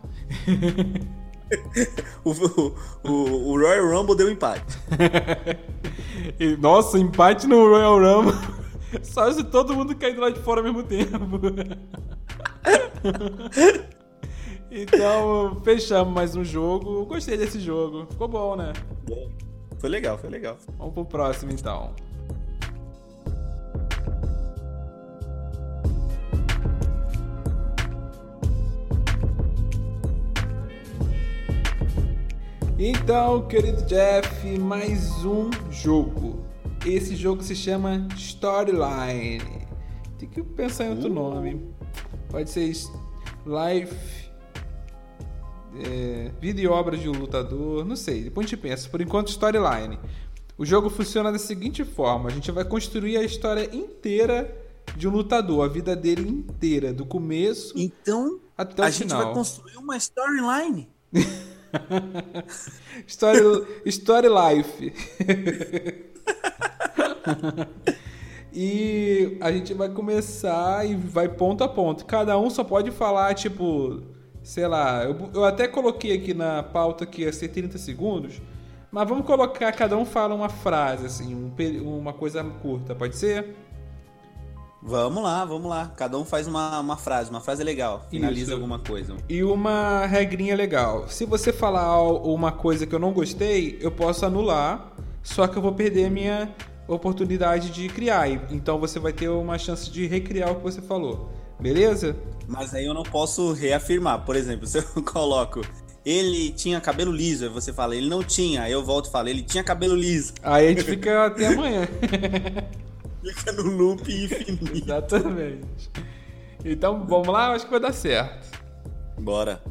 [2.26, 2.32] o,
[3.04, 4.80] o, o, Royal Rumble deu empate.
[6.60, 8.34] Nossa, empate no Royal Rumble.
[9.04, 11.40] Só se todo mundo cair do lado de fora ao mesmo tempo.
[14.72, 17.06] Então, fechamos mais um jogo.
[17.06, 18.08] Gostei desse jogo.
[18.10, 18.74] Ficou bom, né?
[19.78, 20.58] Foi legal, foi legal.
[20.78, 21.94] Vamos pro próximo então.
[32.78, 36.44] Então, querido Jeff, mais um jogo.
[36.84, 39.68] Esse jogo se chama Storyline.
[40.18, 41.14] Tem que pensar em outro uh.
[41.14, 41.62] nome.
[42.30, 42.74] Pode ser
[43.46, 44.24] Life
[45.76, 48.90] é, vida e obra de um lutador, não sei, depois a gente pensa.
[48.90, 50.00] Por enquanto, storyline.
[50.58, 54.52] O jogo funciona da seguinte forma: a gente vai construir a história inteira
[54.98, 58.88] de um lutador, a vida dele inteira, do começo então, até o final.
[58.88, 60.90] A gente vai construir uma storyline.
[63.08, 64.94] story, story life.
[68.54, 72.06] e a gente vai começar e vai ponto a ponto.
[72.06, 74.02] Cada um só pode falar, tipo,
[74.44, 78.42] sei lá, eu, eu até coloquei aqui na pauta que ia ser 30 segundos,
[78.92, 83.56] mas vamos colocar, cada um fala uma frase, assim, um, uma coisa curta, pode ser?
[84.86, 85.94] Vamos lá, vamos lá.
[85.96, 88.06] Cada um faz uma, uma frase, uma frase legal.
[88.10, 88.54] Finaliza Isso.
[88.54, 89.16] alguma coisa.
[89.30, 91.08] E uma regrinha legal.
[91.08, 94.92] Se você falar uma coisa que eu não gostei, eu posso anular,
[95.24, 96.54] só que eu vou perder a minha
[96.86, 98.30] oportunidade de criar.
[98.52, 101.32] Então você vai ter uma chance de recriar o que você falou.
[101.58, 102.14] Beleza?
[102.46, 104.26] Mas aí eu não posso reafirmar.
[104.26, 105.62] Por exemplo, se eu coloco
[106.06, 109.30] ele tinha cabelo liso, aí você fala, ele não tinha, aí eu volto e falo,
[109.30, 110.34] ele tinha cabelo liso.
[110.44, 111.88] Aí a gente fica até amanhã.
[113.24, 114.72] fica no loop infinito.
[114.76, 115.90] Exatamente.
[116.66, 118.60] Então, vamos lá, acho que vai dar certo.
[119.20, 119.62] Bora.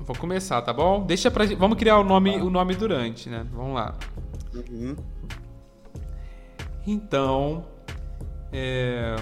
[0.00, 1.04] Vou começar, tá bom?
[1.04, 3.46] Deixa pra Vamos criar o nome, o nome durante, né?
[3.52, 3.98] Vamos lá.
[4.54, 4.96] Uhum.
[6.86, 7.66] Então.
[8.52, 9.16] É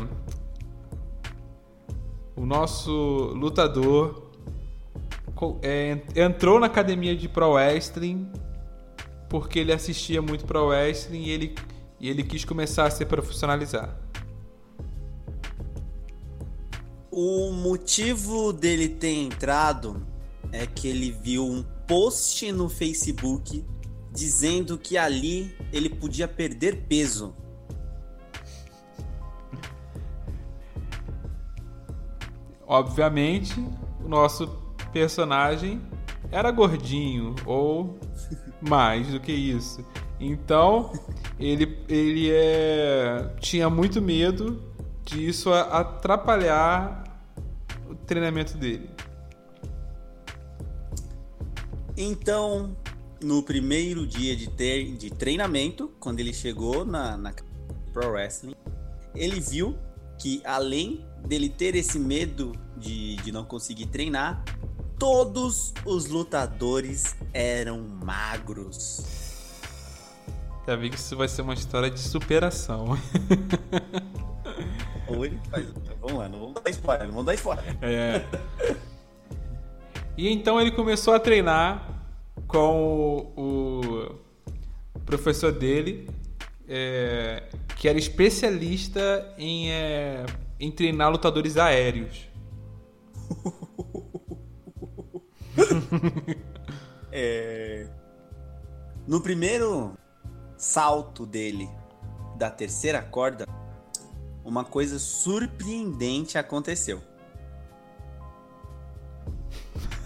[2.36, 4.22] o nosso lutador
[5.62, 8.30] é, entrou na academia de Pro Wrestling
[9.28, 11.54] porque ele assistia muito Pro Wrestling e ele,
[12.04, 13.98] e ele quis começar a se profissionalizar.
[17.10, 20.06] O motivo dele ter entrado
[20.52, 23.64] é que ele viu um post no Facebook
[24.12, 27.34] dizendo que ali ele podia perder peso.
[32.66, 33.58] Obviamente,
[34.04, 34.46] o nosso
[34.92, 35.80] personagem
[36.30, 37.98] era gordinho ou
[38.60, 39.82] mais do que isso.
[40.20, 40.92] Então,
[41.38, 44.62] ele, ele é, tinha muito medo
[45.04, 47.04] disso atrapalhar
[47.88, 48.88] o treinamento dele.
[51.96, 52.76] Então,
[53.22, 57.32] no primeiro dia de, ter, de treinamento, quando ele chegou na, na
[57.92, 58.54] Pro Wrestling,
[59.14, 59.76] ele viu
[60.18, 64.44] que além dele ter esse medo de, de não conseguir treinar,
[64.98, 69.23] todos os lutadores eram magros.
[70.66, 72.98] Já vi que isso vai ser uma história de superação.
[76.00, 77.64] Vamos lá, não vamos dar spoiler, não vamos dar spoiler.
[77.80, 78.24] É.
[80.16, 81.88] E então ele começou a treinar
[82.46, 83.80] com o,
[84.94, 86.08] o professor dele,
[86.68, 87.42] é,
[87.76, 90.26] que era especialista em, é,
[90.60, 92.28] em treinar lutadores aéreos.
[97.10, 97.88] é...
[99.06, 99.96] No primeiro
[100.64, 101.68] salto dele
[102.36, 103.46] da terceira corda,
[104.42, 107.02] uma coisa surpreendente aconteceu.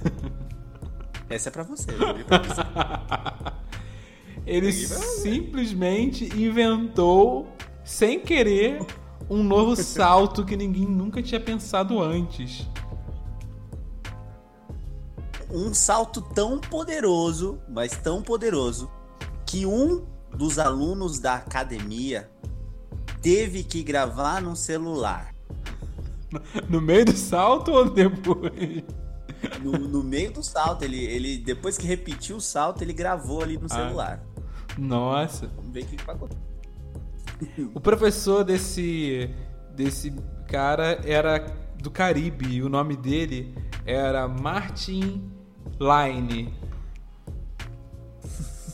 [1.30, 1.86] Essa é pra você.
[2.26, 2.60] Pra você.
[4.44, 4.72] Ele
[5.22, 7.48] simplesmente inventou,
[7.84, 8.84] sem querer,
[9.30, 12.66] um novo salto que ninguém nunca tinha pensado antes.
[15.50, 18.90] um salto tão poderoso, mas tão poderoso,
[19.46, 22.30] que um dos alunos da academia
[23.20, 25.34] teve que gravar no celular.
[26.68, 28.84] No meio do salto ou depois?
[29.60, 33.58] No, no meio do salto, ele, ele depois que repetiu o salto, ele gravou ali
[33.58, 33.68] no ah.
[33.68, 34.24] celular.
[34.78, 35.48] Nossa.
[35.56, 36.38] Vamos ver o que, acontecer.
[37.74, 39.30] O professor desse
[39.74, 40.12] desse
[40.48, 41.38] cara era
[41.80, 45.30] do Caribe e o nome dele era Martin
[45.80, 46.54] Line.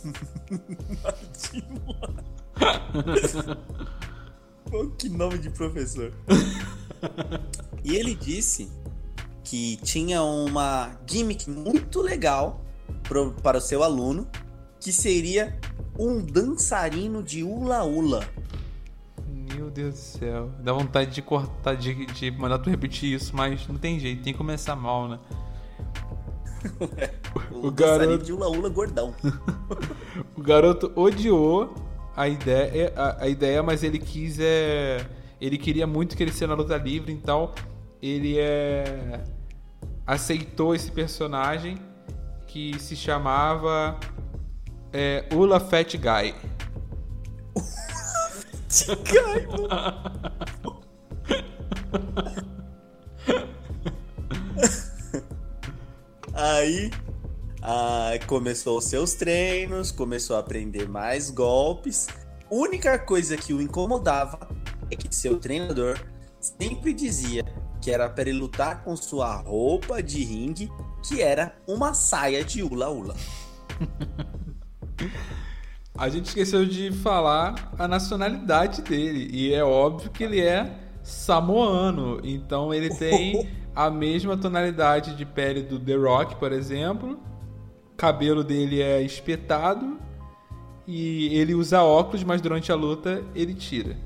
[4.75, 4.91] Line.
[4.99, 6.13] que nome de professor.
[7.85, 8.71] e ele disse
[9.43, 12.61] que tinha uma gimmick muito legal
[13.03, 14.27] pro, para o seu aluno,
[14.81, 15.59] que seria
[15.99, 18.27] um dançarino de hula-hula.
[19.55, 20.51] Meu Deus do céu.
[20.61, 24.33] Dá vontade de cortar, de, de mandar tu repetir isso, mas não tem jeito, tem
[24.33, 25.19] que começar mal, né?
[27.53, 29.15] O, o garoto de hula gordão.
[30.37, 31.75] o garoto odiou
[32.17, 35.05] a ideia, a, a, ideia, mas ele quis é,
[35.41, 37.53] ele queria muito que ele seja na luta livre, então
[38.01, 39.21] ele é
[40.07, 41.79] aceitou esse personagem
[42.47, 43.99] que se chamava
[44.93, 46.35] é, Ula Fat Guy.
[48.69, 49.47] Fat Guy,
[56.35, 56.91] Aí
[57.63, 62.09] ah, começou os seus treinos, começou a aprender mais golpes.
[62.51, 64.49] Única coisa que o incomodava
[64.91, 65.99] é que seu treinador
[66.41, 67.45] sempre dizia
[67.81, 70.71] que era para ele lutar com sua roupa de ringue,
[71.07, 73.15] que era uma saia de ula-ula.
[75.97, 82.21] A gente esqueceu de falar a nacionalidade dele, e é óbvio que ele é samoano,
[82.25, 87.19] então ele tem a mesma tonalidade de pele do The Rock, por exemplo.
[87.93, 89.99] O cabelo dele é espetado
[90.87, 93.97] e ele usa óculos, mas durante a luta ele tira.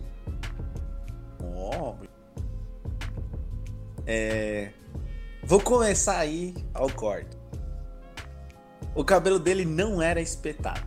[1.43, 1.95] Oh.
[4.07, 4.73] É...
[5.43, 7.37] Vou começar aí ao corte.
[8.95, 10.87] O cabelo dele não era espetado.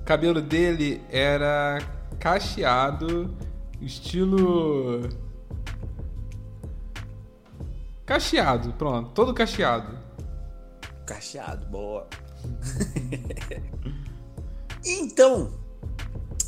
[0.09, 1.77] cabelo dele era
[2.19, 3.31] cacheado,
[3.79, 5.07] estilo.
[8.07, 9.95] Cacheado, pronto, todo cacheado.
[11.05, 12.07] Cacheado, boa.
[14.83, 15.53] então,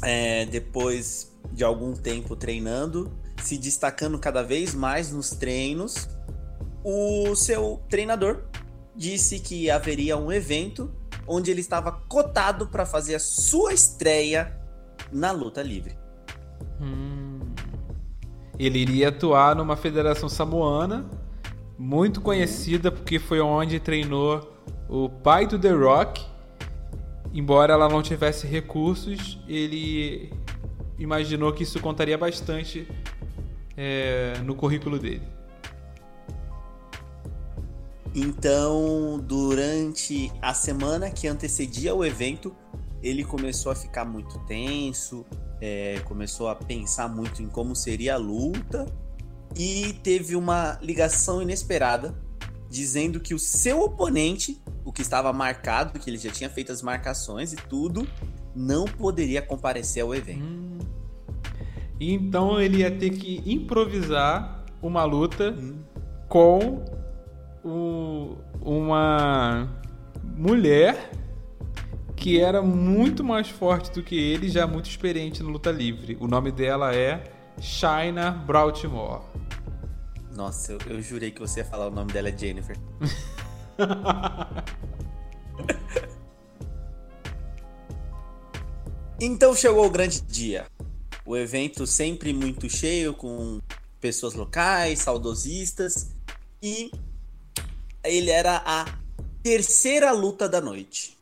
[0.01, 6.09] é, depois de algum tempo treinando, se destacando cada vez mais nos treinos,
[6.83, 8.41] o seu treinador
[8.95, 10.91] disse que haveria um evento
[11.27, 14.57] onde ele estava cotado para fazer a sua estreia
[15.11, 15.97] na luta livre.
[16.79, 17.39] Hum.
[18.59, 21.05] Ele iria atuar numa federação samoana,
[21.77, 24.55] muito conhecida porque foi onde treinou
[24.87, 26.23] o pai do The Rock.
[27.33, 30.33] Embora ela não tivesse recursos, ele
[30.99, 32.87] imaginou que isso contaria bastante
[33.75, 35.23] é, no currículo dele.
[38.13, 42.53] Então, durante a semana que antecedia o evento,
[43.01, 45.25] ele começou a ficar muito tenso,
[45.61, 48.85] é, começou a pensar muito em como seria a luta
[49.55, 52.15] e teve uma ligação inesperada
[52.69, 56.81] dizendo que o seu oponente, o que estava marcado, que ele já tinha feito as
[56.81, 58.07] marcações e tudo,
[58.55, 60.43] não poderia comparecer ao evento.
[60.43, 60.79] Hum.
[61.99, 65.79] Então ele ia ter que improvisar uma luta hum.
[66.27, 66.83] com
[67.63, 69.67] o, uma
[70.23, 71.11] mulher
[72.15, 76.15] que era muito mais forte do que ele, já muito experiente na luta livre.
[76.19, 77.23] O nome dela é
[77.59, 79.23] China Baltimore.
[80.35, 82.77] Nossa, eu, eu jurei que você ia falar o nome dela é Jennifer.
[89.19, 90.67] então chegou o grande dia.
[91.25, 93.59] O evento sempre muito cheio, com
[93.99, 96.15] pessoas locais, saudosistas.
[96.61, 96.91] E
[98.03, 98.85] ele era a
[99.43, 101.17] terceira luta da noite.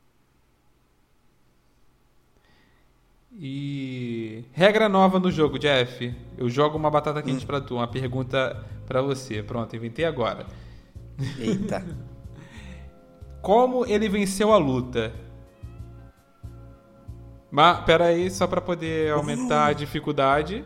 [3.42, 6.14] E regra nova no jogo, Jeff.
[6.38, 7.48] Eu jogo uma batata quente hum.
[7.48, 9.42] para tu, uma pergunta para você.
[9.42, 10.46] Pronto, inventei agora.
[11.38, 11.86] Eita.
[13.42, 15.14] Como ele venceu a luta?
[17.50, 20.66] Mas, pera aí, só para poder aumentar a dificuldade.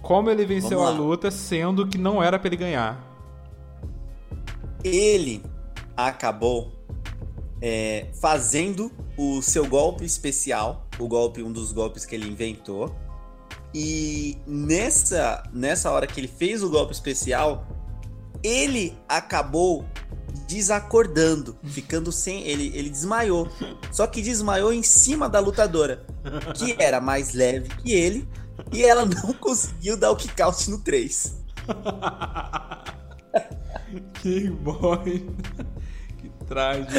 [0.00, 3.15] Como ele venceu a luta, sendo que não era para ele ganhar?
[4.86, 5.42] Ele
[5.96, 6.72] acabou
[7.60, 12.94] é, fazendo o seu golpe especial, o golpe, um dos golpes que ele inventou,
[13.74, 17.66] E nessa, nessa hora que ele fez o golpe especial,
[18.42, 19.84] ele acabou
[20.46, 22.42] desacordando, ficando sem.
[22.46, 23.48] Ele, ele desmaiou.
[23.90, 26.06] Só que desmaiou em cima da lutadora,
[26.54, 28.28] que era mais leve que ele,
[28.72, 31.36] e ela não conseguiu dar o kick out no 3.
[34.22, 35.26] que boy.
[36.18, 36.92] que trágico.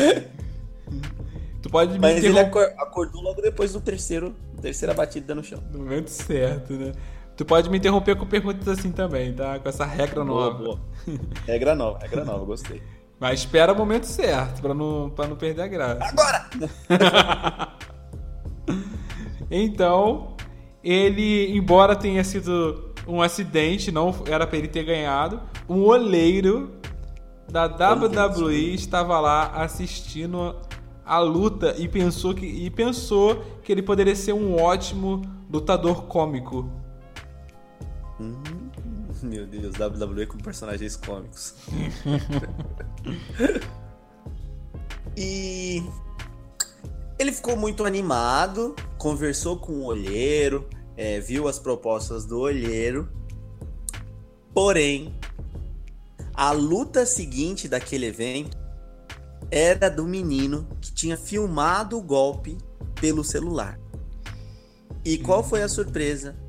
[1.61, 5.61] Tu pode me Mas ele acor- acordou logo depois do terceiro, terceira batida no chão.
[5.71, 6.91] no momento certo, né?
[7.35, 9.59] Tu pode me interromper com perguntas assim também, tá?
[9.59, 10.63] Com essa regra Boa, nova.
[10.63, 10.79] boa.
[11.45, 12.81] Regra nova, regra nova, gostei.
[13.19, 16.03] Mas espera o momento certo, pra não, pra não perder a graça.
[16.05, 16.49] Agora!
[19.49, 20.35] Então,
[20.83, 26.77] ele, embora tenha sido um acidente, não era pra ele ter ganhado, um olheiro
[27.49, 30.55] da WWE estava lá assistindo
[31.05, 36.69] a luta e pensou que, e pensou que ele poderia ser um ótimo lutador cômico.
[39.23, 41.55] Meu Deus, WWE com personagens cômicos.
[45.15, 45.83] e
[47.17, 53.09] ele ficou muito animado, conversou com o olheiro, é, viu as propostas do olheiro.
[54.53, 55.15] Porém,
[56.37, 58.57] a luta seguinte daquele evento
[59.51, 62.57] era do menino que tinha filmado o golpe
[62.95, 63.77] pelo celular.
[65.03, 66.47] E qual foi a surpresa?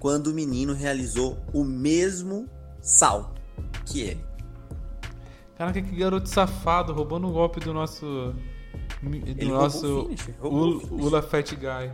[0.00, 2.48] quando o menino realizou o mesmo
[2.80, 3.40] salto
[3.84, 4.24] que ele.
[5.56, 8.34] Caraca, que garoto safado, roubando o golpe do nosso.
[9.02, 10.04] Do Ele nosso.
[10.04, 10.28] finish.
[10.90, 11.92] Ula Fat Guy.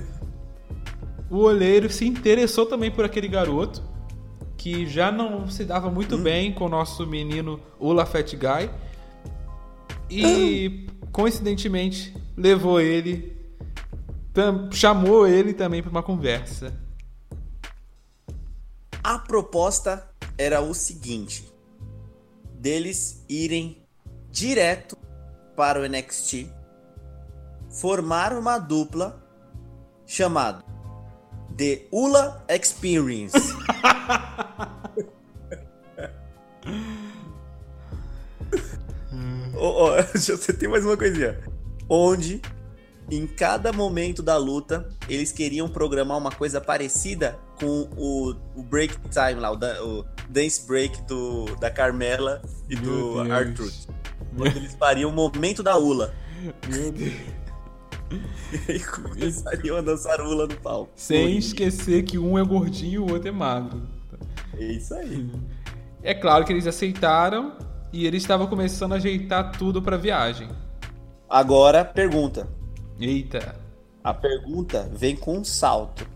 [1.30, 3.82] o olheiro se interessou também por aquele garoto,
[4.60, 6.22] que já não se dava muito Hum.
[6.22, 8.70] bem com o nosso menino Ula Fat Guy.
[10.10, 13.40] E coincidentemente levou ele.
[14.70, 16.78] chamou ele também para uma conversa.
[19.02, 20.06] A proposta
[20.36, 21.50] era o seguinte:
[22.58, 23.82] deles irem
[24.30, 24.96] direto
[25.56, 26.46] para o NXT,
[27.70, 29.26] formar uma dupla
[30.06, 30.69] chamado
[31.60, 33.36] The Ula Experience.
[39.54, 41.38] Ô, ô, você tem mais uma coisinha.
[41.86, 42.40] Onde,
[43.10, 48.96] em cada momento da luta, eles queriam programar uma coisa parecida com o, o break
[49.10, 52.40] time lá, o, da- o dance break do, da Carmela
[52.70, 53.30] e Meu do Deus.
[53.30, 53.70] Arthur.
[54.38, 56.14] Onde eles fariam o momento da Ula.
[56.68, 57.12] Meu Deus.
[58.68, 60.90] E aí começariam a dançar Ula no palco.
[60.96, 63.82] Sem esquecer que um é gordinho e o outro é magro.
[64.56, 65.30] É isso aí.
[66.02, 67.58] É claro que eles aceitaram
[67.92, 70.48] e eles estavam começando a ajeitar tudo pra viagem.
[71.28, 72.48] Agora, pergunta.
[72.98, 73.54] Eita.
[74.02, 76.08] A pergunta vem com um salto.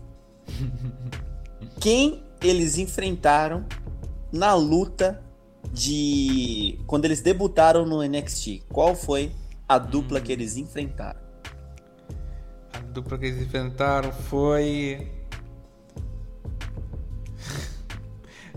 [1.79, 3.63] Quem eles enfrentaram
[4.31, 5.21] na luta
[5.71, 6.79] de.
[6.87, 8.63] Quando eles debutaram no NXT?
[8.67, 9.31] Qual foi
[9.67, 11.24] a dupla que eles enfrentaram?
[12.95, 15.11] Dupla que eles enfrentaram foi.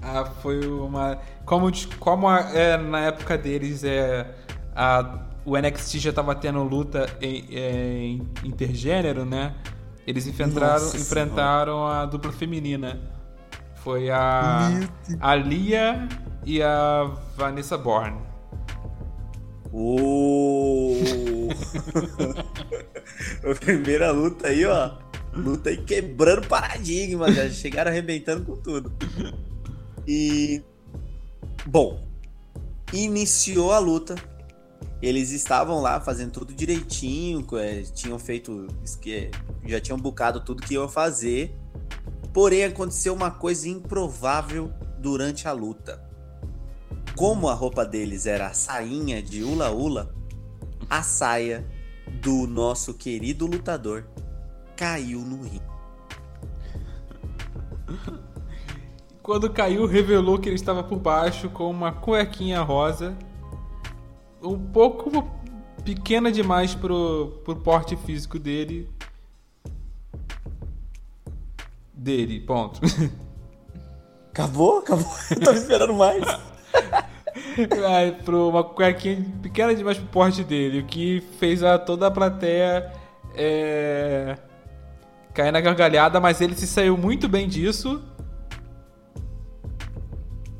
[0.00, 1.18] ah, foi uma.
[1.44, 1.68] Como,
[1.98, 4.32] como a- é, na época deles é.
[4.76, 9.56] A, o NXT já tava tendo luta em, em intergênero, né?
[10.06, 13.00] Eles enfrentaram, Nossa enfrentaram a dupla feminina.
[13.82, 14.68] Foi a.
[15.20, 16.08] A Lia
[16.44, 18.18] e a Vanessa Bourne.
[23.44, 24.92] A primeira luta aí, ó.
[25.34, 28.92] Luta aí quebrando paradigma, já chegaram arrebentando com tudo.
[30.06, 30.62] E.
[31.66, 32.06] Bom,
[32.92, 34.14] iniciou a luta.
[35.00, 38.66] Eles estavam lá fazendo tudo direitinho, é, tinham feito.
[38.84, 39.30] esque-
[39.66, 41.54] Já tinham bucado tudo que iam fazer.
[42.32, 46.02] Porém, aconteceu uma coisa improvável durante a luta.
[47.16, 50.14] Como a roupa deles era a sainha de Ula Ula,
[50.88, 51.66] a saia
[52.20, 54.04] do nosso querido lutador
[54.76, 55.62] caiu no ringue.
[59.22, 63.14] Quando caiu, revelou que ele estava por baixo com uma cuequinha rosa,
[64.42, 65.10] um pouco
[65.84, 68.88] pequena demais pro, pro porte físico dele.
[71.92, 72.80] Dele, ponto.
[74.30, 74.78] Acabou?
[74.78, 75.12] Acabou?
[75.30, 76.24] Eu tava esperando mais.
[78.24, 82.92] Pro uma cuequinha pequena demais pro porte dele, o que fez a, toda a plateia
[83.34, 84.36] é,
[85.34, 88.02] cair na gargalhada, mas ele se saiu muito bem disso.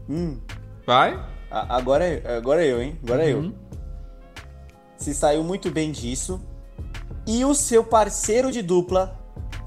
[0.09, 0.39] Hum,
[0.87, 1.19] Vai?
[1.51, 2.99] a- agora, é- agora é eu, hein?
[3.05, 3.39] Agora é eu.
[3.41, 3.55] Uhum.
[4.97, 6.41] Se saiu muito bem disso.
[7.27, 9.17] E o seu parceiro de dupla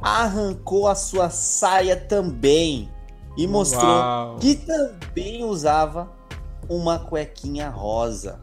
[0.02, 2.90] arrancou a sua saia também
[3.38, 4.38] e mostrou Uau.
[4.38, 6.10] que também usava
[6.72, 8.40] uma cuequinha rosa.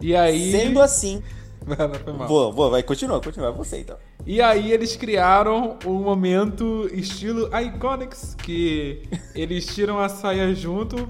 [0.00, 0.52] E aí.
[0.52, 1.22] Sendo assim.
[2.26, 3.52] Boa, boa, vai, continua, continua.
[3.52, 3.98] Você então.
[4.24, 9.02] E aí eles criaram um momento estilo Iconics, que
[9.34, 11.06] eles tiram a saia junto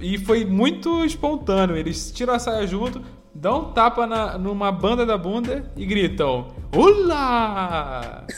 [0.00, 1.76] e foi muito espontâneo.
[1.76, 3.00] Eles tiram a saia junto,
[3.32, 8.26] dão um tapa na, numa banda da bunda e gritam: Olá!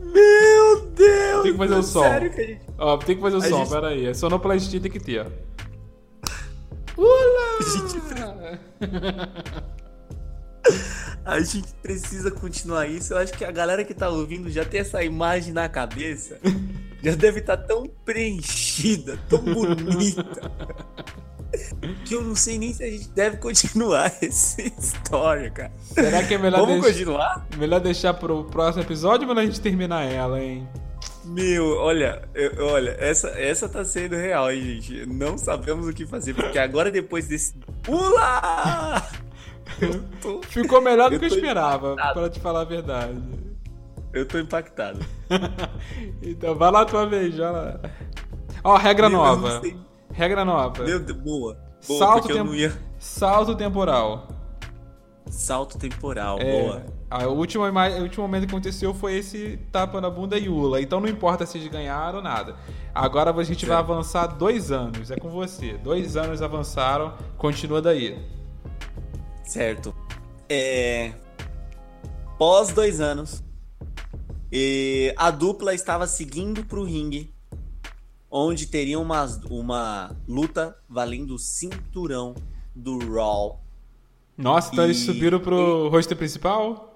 [0.00, 1.42] Meu Deus!
[1.42, 2.02] Tem que fazer o som.
[2.02, 2.60] Sério que a gente.
[2.78, 4.06] Ó, tem que fazer o A som, gente- pera aí.
[4.06, 5.26] É sonoplastia tem que ter, ó.
[6.96, 7.58] Olá!
[11.24, 13.12] A gente precisa continuar isso.
[13.12, 16.38] Eu acho que a galera que tá ouvindo já tem essa imagem na cabeça.
[17.02, 20.24] Já deve estar tão preenchida, tão bonita.
[22.04, 25.72] Que eu não sei nem se a gente deve continuar essa história, cara.
[25.80, 27.46] Será que é melhor, Vamos deix- continuar?
[27.56, 30.68] melhor deixar pro próximo episódio ou melhor a gente terminar ela, hein?
[31.24, 35.06] Meu, olha, eu- olha, essa, essa tá sendo real, hein, gente?
[35.06, 37.54] Não sabemos o que fazer, porque agora depois desse.
[37.82, 39.02] Pula!
[40.22, 42.20] Tô, Ficou melhor do que eu esperava, impactado.
[42.20, 43.20] pra te falar a verdade.
[44.12, 45.00] eu tô impactado.
[46.22, 47.80] então, vai lá tua vez, vai lá.
[48.64, 49.60] Ó, regra Meu, eu não nova.
[49.60, 49.76] sei.
[50.16, 50.82] Regra nova.
[50.82, 51.58] Meu Deus, boa.
[51.86, 52.72] Boa, Salto, tem- ia.
[52.98, 54.28] Salto temporal.
[55.28, 56.86] Salto temporal, É, boa.
[57.10, 60.80] a última ima- o último momento que aconteceu foi esse tapa na bunda e Ula.
[60.80, 62.56] Então não importa se eles ganharam ou nada.
[62.94, 65.10] Agora a gente vai avançar dois anos.
[65.10, 65.74] É com você.
[65.76, 67.12] Dois anos avançaram.
[67.36, 68.16] Continua daí.
[69.44, 69.94] Certo.
[70.48, 71.12] É.
[72.38, 73.42] Pós dois anos,
[74.52, 77.34] e a dupla estava seguindo pro ringue,
[78.38, 82.34] onde teria uma, uma luta valendo o cinturão
[82.74, 83.60] do Raw.
[84.36, 86.92] Nossa, então eles E- subiram pro roster principal?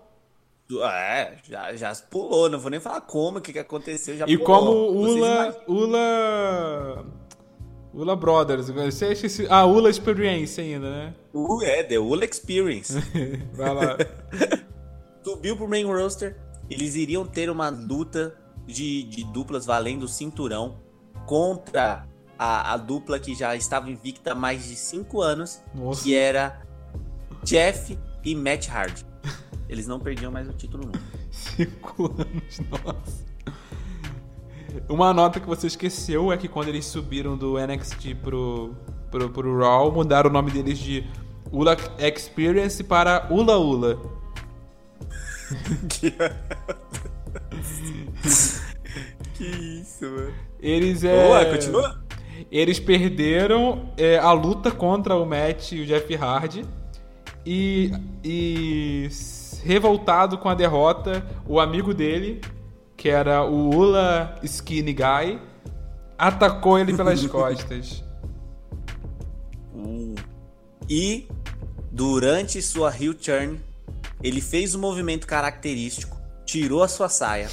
[0.83, 4.39] É, já, já pulou, não vou nem falar como, o que, que aconteceu, já E
[4.39, 4.61] pulou.
[4.61, 4.71] como
[5.01, 5.65] Ula.
[5.67, 7.07] Ula.
[7.93, 8.69] Ula Brothers.
[8.71, 9.47] Você esqueci.
[9.51, 11.15] Ah, Ula Experience ainda, né?
[11.35, 12.93] Uh, é, The Ula Experience.
[13.55, 13.97] Vai lá.
[15.25, 16.37] Subiu pro main roster.
[16.69, 20.79] Eles iriam ter uma luta de, de duplas valendo o cinturão
[21.27, 22.07] contra
[22.39, 26.03] a, a dupla que já estava invicta há mais de 5 anos, Nossa.
[26.03, 26.63] que era
[27.45, 29.05] Jeff e Matt Hardy.
[29.69, 31.01] Eles não perdiam mais o título nunca.
[31.31, 33.31] Cinco anos, nossa.
[34.89, 38.75] Uma nota que você esqueceu é que quando eles subiram do NXT pro,
[39.11, 41.07] pro, pro Raw, mudaram o nome deles de
[41.53, 43.97] Ula Experience para Ula Ula.
[49.41, 50.35] que isso, mano.
[50.61, 51.25] Eles é.
[51.25, 52.05] Boa, continua?
[52.53, 56.67] Eles perderam é, a luta contra o Matt e o Jeff Hardy.
[57.45, 57.91] E,
[58.23, 59.09] e
[59.65, 62.43] revoltado com a derrota, o amigo dele,
[62.97, 65.41] que era o Ula Skinny Guy,
[66.19, 68.05] atacou ele pelas costas.
[69.75, 70.15] Uh.
[70.89, 71.29] E
[71.91, 73.59] durante sua heel turn,
[74.23, 77.49] ele fez um movimento característico, tirou a sua saia,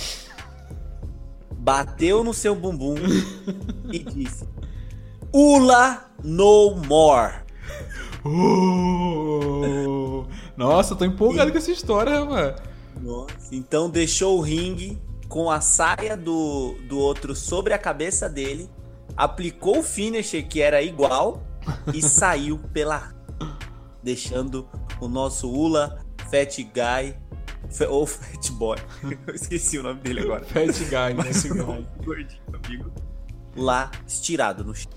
[1.67, 2.95] bateu no seu bumbum
[3.91, 4.47] e disse:
[5.33, 7.41] Ula no more.
[8.23, 10.25] Uh!
[10.55, 12.55] Nossa, eu tô empolgado com essa história, mano.
[13.01, 13.49] Nossa.
[13.51, 14.97] Então deixou o ringue
[15.27, 18.69] com a saia do, do outro sobre a cabeça dele,
[19.17, 21.43] aplicou o finisher que era igual
[21.93, 23.13] e saiu pela
[24.01, 24.65] deixando
[25.01, 25.99] o nosso Ula
[26.31, 27.26] Fat Guy
[27.89, 28.77] ou Fat Boy.
[29.27, 30.45] Eu esqueci o nome dele agora.
[30.45, 31.13] Fat Guy, né?
[31.15, 31.43] Mas
[32.03, 32.91] gordinho amigo
[33.57, 34.91] lá estirado no chão.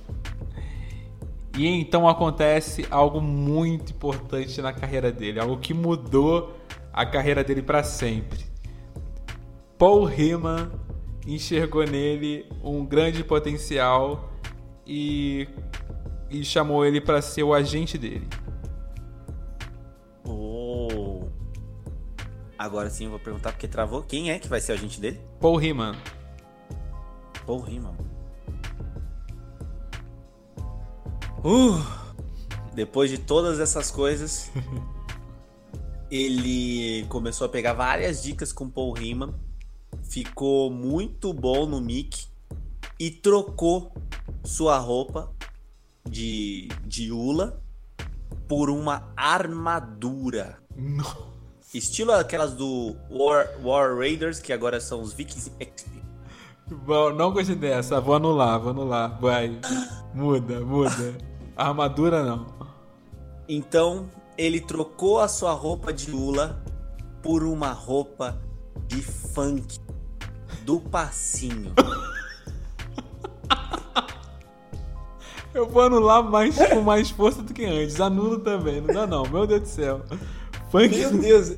[1.57, 6.57] E então acontece algo muito importante na carreira dele, algo que mudou
[6.93, 8.45] a carreira dele para sempre.
[9.77, 10.71] Paul Heyman
[11.27, 14.31] enxergou nele um grande potencial
[14.87, 15.49] e,
[16.31, 18.29] e chamou ele para ser o agente dele.
[22.61, 24.03] Agora sim eu vou perguntar porque travou.
[24.03, 25.19] Quem é que vai ser o agente dele?
[25.41, 25.95] Paul Heyman.
[27.47, 27.95] Paul Heyman.
[31.43, 31.83] Uh,
[32.75, 34.53] depois de todas essas coisas,
[36.11, 39.35] ele começou a pegar várias dicas com Paul Heyman,
[40.03, 42.27] ficou muito bom no mic
[42.99, 43.95] e trocou
[44.45, 45.33] sua roupa
[46.07, 47.63] de, de Ula
[48.47, 50.63] por uma armadura.
[50.77, 51.30] No-
[51.73, 55.91] Estilo aquelas do War, War Raiders, que agora são os Vikings XP.
[56.85, 59.19] Bom, não gostei dessa, vou anular, vou anular.
[59.21, 59.57] Vai.
[60.13, 61.17] Muda, muda.
[61.57, 62.47] Armadura não.
[63.49, 66.61] Então ele trocou a sua roupa de Ula
[67.23, 68.41] por uma roupa
[68.87, 69.79] de funk
[70.65, 71.73] do passinho.
[75.53, 78.01] Eu vou anular mais com mais força do que antes.
[78.01, 80.01] Anulo também, não dá não, meu Deus do céu.
[80.71, 80.97] Funk.
[80.97, 81.57] Meu Deus.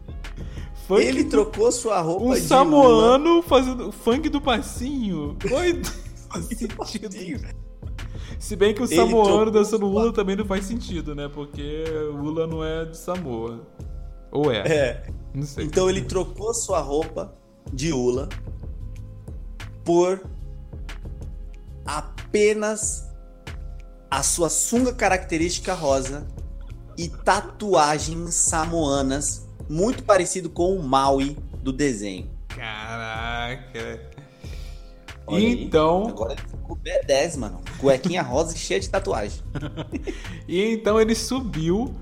[0.87, 5.37] Funk ele trocou sua roupa um de samoano fazendo funk do passinho.
[5.51, 5.83] Oi,
[6.43, 7.47] sentido.
[8.39, 11.29] Se bem que o samoano dançando Ula também não faz sentido, né?
[11.29, 13.61] Porque Ula não é de Samoa.
[14.33, 14.67] Ou é?
[14.67, 15.07] É.
[15.35, 15.67] Não sei.
[15.67, 17.35] Então ele trocou sua roupa
[17.73, 18.29] de Ula
[19.85, 20.21] por
[21.85, 23.09] apenas
[24.11, 26.27] a sua sunga característica rosa
[27.03, 32.31] e tatuagens samoanas, muito parecido com o Maui do desenho.
[32.47, 34.01] Caraca.
[35.27, 36.05] Olha então.
[36.05, 37.61] Aí, agora ele ficou B10, mano.
[37.79, 39.43] Cuequinha rosa e cheia de tatuagem.
[40.47, 41.93] e então ele subiu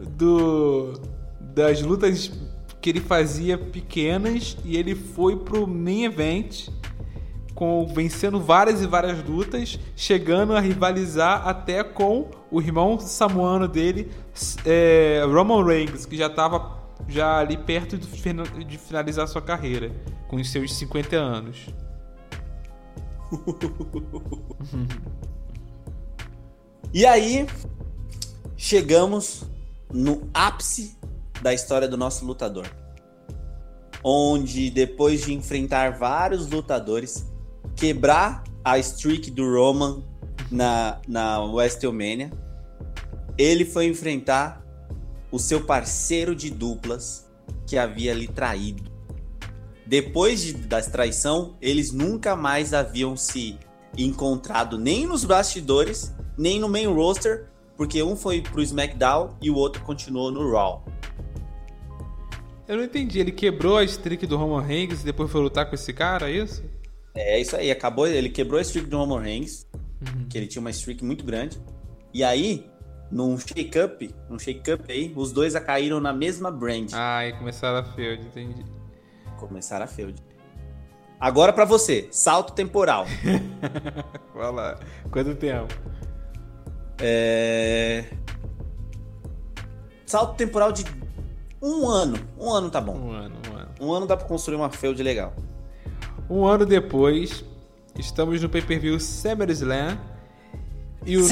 [0.00, 1.00] do
[1.40, 2.32] das lutas
[2.80, 6.68] que ele fazia pequenas e ele foi pro main event
[7.54, 14.08] com vencendo várias e várias lutas, chegando a rivalizar até com o irmão samuano dele,
[14.64, 16.78] é, Roman Reigns, que já estava
[17.08, 19.90] já ali perto de finalizar sua carreira,
[20.28, 21.68] com os seus 50 anos.
[26.92, 27.46] e aí,
[28.56, 29.44] chegamos
[29.92, 30.98] no ápice
[31.40, 32.66] da história do nosso lutador.
[34.02, 37.26] Onde, depois de enfrentar vários lutadores,
[37.74, 40.02] quebrar a streak do Roman
[40.50, 42.30] na, na WrestleMania,
[43.38, 44.62] ele foi enfrentar
[45.30, 47.30] o seu parceiro de duplas
[47.66, 48.90] que havia lhe traído.
[49.86, 53.58] Depois de, da traição, eles nunca mais haviam se
[53.96, 59.54] encontrado nem nos bastidores, nem no main roster, porque um foi pro SmackDown e o
[59.54, 60.84] outro continuou no Raw.
[62.66, 65.74] Eu não entendi, ele quebrou a streak do Roman Reigns e depois foi lutar com
[65.74, 66.62] esse cara, é isso?
[67.14, 70.28] É isso aí, acabou, ele quebrou a streak do Roman Reigns, uhum.
[70.28, 71.58] que ele tinha uma streak muito grande.
[72.12, 72.66] E aí,
[73.10, 76.90] num shake-up, num shake-up aí, os dois a caíram na mesma brand.
[76.92, 78.64] Ah, e começaram a feud, entendi.
[79.38, 80.22] Começaram a feud.
[81.20, 83.06] Agora para você, salto temporal.
[84.34, 84.78] Vai lá,
[85.10, 85.74] quanto tempo?
[87.00, 88.04] É...
[90.06, 90.84] Salto temporal de
[91.60, 92.18] um ano.
[92.38, 92.96] Um ano tá bom.
[92.96, 93.70] Um ano, um ano.
[93.80, 95.34] Um ano dá pra construir uma feud legal.
[96.30, 97.44] Um ano depois,
[97.98, 99.98] estamos no pay-per-view SummerSlam.
[101.08, 101.26] E o...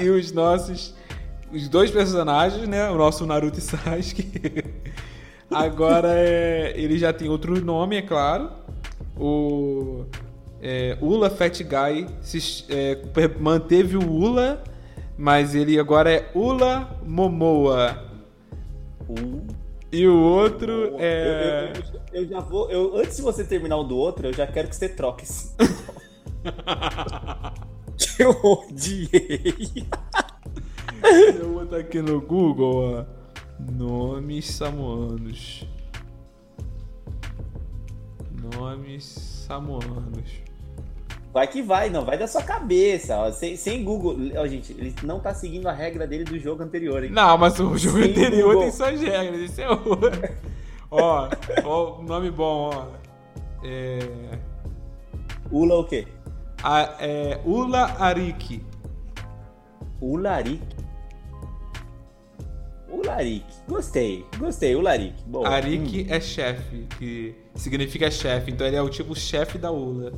[0.00, 0.94] E os nossos...
[1.52, 2.88] Os dois personagens, né?
[2.90, 4.26] O nosso Naruto e Sasuke.
[5.50, 8.50] Agora é, ele já tem outro nome, é claro.
[9.16, 10.06] O
[10.62, 12.98] é, Ula Fat Guy se, é,
[13.38, 14.64] manteve o Ula,
[15.18, 18.02] mas ele agora é Ula Momoa.
[19.08, 19.46] Uh.
[19.92, 21.70] E o outro é.
[21.74, 22.70] Eu, eu, eu, já vou.
[22.70, 25.26] Eu, antes de você terminar o do outro, eu já quero que você troque
[28.02, 28.20] esse.
[28.22, 29.86] eu odiei.
[31.38, 33.22] eu vou botar aqui no Google, ó.
[33.72, 35.66] Nomes samoanos.
[38.56, 40.42] Nomes samoanos.
[41.32, 44.16] Vai que vai, não, vai da sua cabeça, ó, sem, sem Google.
[44.36, 47.10] Ó, gente, ele não tá seguindo a regra dele do jogo anterior, hein?
[47.10, 48.62] Não, mas o jogo sem anterior Google.
[48.62, 49.98] tem suas regras, esse é o.
[50.90, 51.30] ó,
[51.64, 52.86] ó, nome bom, ó.
[53.64, 54.00] É.
[55.50, 56.06] Ula o quê?
[56.62, 58.62] A, é, Ula Arik.
[60.00, 60.82] Ula Arik?
[62.92, 63.46] Ularik.
[63.66, 65.14] Gostei, gostei, Ularik.
[65.26, 65.48] Boa.
[65.48, 66.06] Arik hum.
[66.08, 70.12] é chefe, que significa chefe, então ele é o tipo chefe da Ula.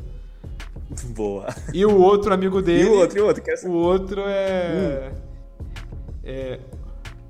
[1.14, 1.46] Boa.
[1.72, 2.82] E o outro amigo dele.
[2.82, 3.70] E o outro, e o outro?
[3.70, 5.12] O outro é.
[5.12, 5.16] Hum.
[6.24, 6.60] é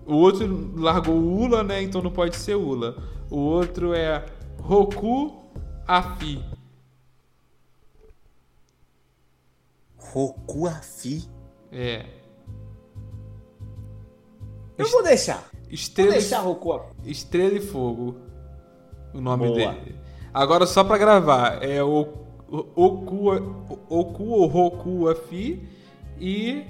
[0.06, 1.82] o outro largou Ula, né?
[1.82, 2.96] Então não pode ser Ula.
[3.30, 4.24] O outro é
[4.58, 5.50] Roku
[5.86, 6.42] Afi.
[10.14, 11.28] Roku Afi?
[11.72, 12.06] É.
[14.78, 15.50] Eu vou deixar.
[15.68, 16.94] Estrela, vou deixar Roku Afi.
[17.04, 18.14] Estrela e Fogo.
[19.12, 19.72] O nome Boa.
[19.72, 19.98] dele.
[20.32, 21.64] Agora só pra gravar.
[21.64, 22.06] É o
[22.48, 23.28] Oku,
[23.88, 25.68] Oku ou Roku Afi
[26.20, 26.64] e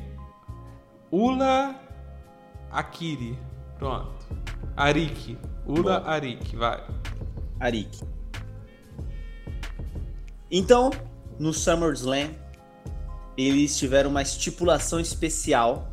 [1.11, 1.79] Ula
[2.71, 3.39] Akiri.
[3.79, 4.27] Pronto.
[4.75, 5.37] Arik.
[5.67, 6.07] Ula Bom.
[6.07, 6.83] Arik, vai.
[7.61, 8.01] Arik.
[10.51, 10.91] Então,
[11.39, 12.31] no SummerSlam,
[13.37, 15.91] eles tiveram uma estipulação especial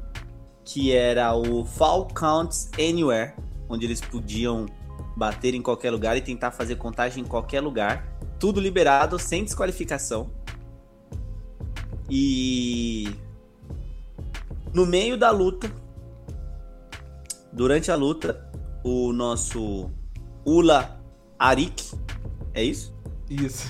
[0.64, 3.34] que era o Fall Counts Anywhere,
[3.68, 4.68] onde eles podiam
[5.16, 8.08] bater em qualquer lugar e tentar fazer contagem em qualquer lugar
[8.40, 10.32] tudo liberado, sem desqualificação.
[12.10, 13.16] E
[14.74, 15.72] no meio da luta,
[17.54, 18.50] durante a luta,
[18.84, 19.92] o nosso
[20.44, 21.00] Ula
[21.38, 21.92] Arik,
[22.54, 22.94] é isso?
[23.30, 23.70] Isso.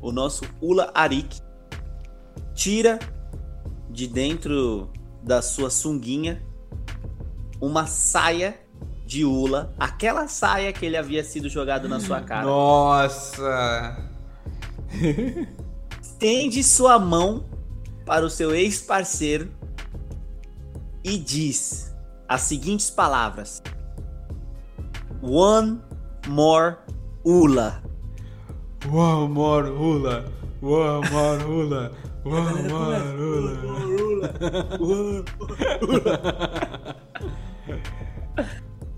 [0.00, 1.42] o nosso Ula Arik
[2.58, 2.98] tira
[3.88, 4.90] de dentro
[5.22, 6.42] da sua sunguinha
[7.60, 8.58] uma saia
[9.06, 12.44] de Ula, aquela saia que ele havia sido jogado na sua cara.
[12.44, 13.96] Nossa!
[16.02, 17.46] Estende sua mão
[18.04, 19.50] para o seu ex-parceiro
[21.04, 21.94] e diz
[22.28, 23.62] as seguintes palavras:
[25.22, 25.80] One
[26.26, 26.76] more
[27.24, 27.82] Ula.
[28.90, 30.24] One more Ula.
[30.60, 32.08] One more Ula.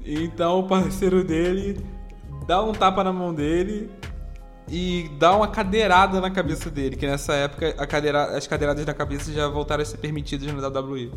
[0.04, 1.84] Então o parceiro dele
[2.46, 3.90] dá um tapa na mão dele
[4.68, 9.32] e dá uma cadeirada na cabeça dele, que nessa época cadeira, as cadeiradas na cabeça
[9.32, 11.12] já voltaram a ser permitidas no WWE.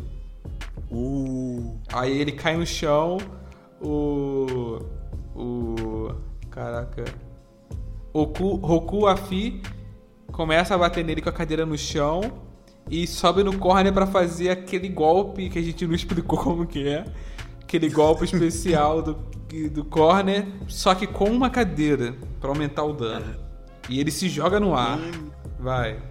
[0.90, 1.78] Uh.
[1.92, 3.18] Aí ele cai no chão,
[3.80, 4.80] o.
[5.34, 6.14] O.
[6.50, 7.04] Caraca.
[8.12, 9.60] Roku, Roku Afi
[10.34, 12.20] começa a bater nele com a cadeira no chão
[12.90, 16.88] e sobe no corner para fazer aquele golpe que a gente não explicou como que
[16.88, 17.04] é.
[17.62, 19.14] Aquele golpe especial do,
[19.70, 23.36] do corner, só que com uma cadeira para aumentar o dano.
[23.88, 24.98] E ele se joga no ar.
[25.58, 26.02] Vai.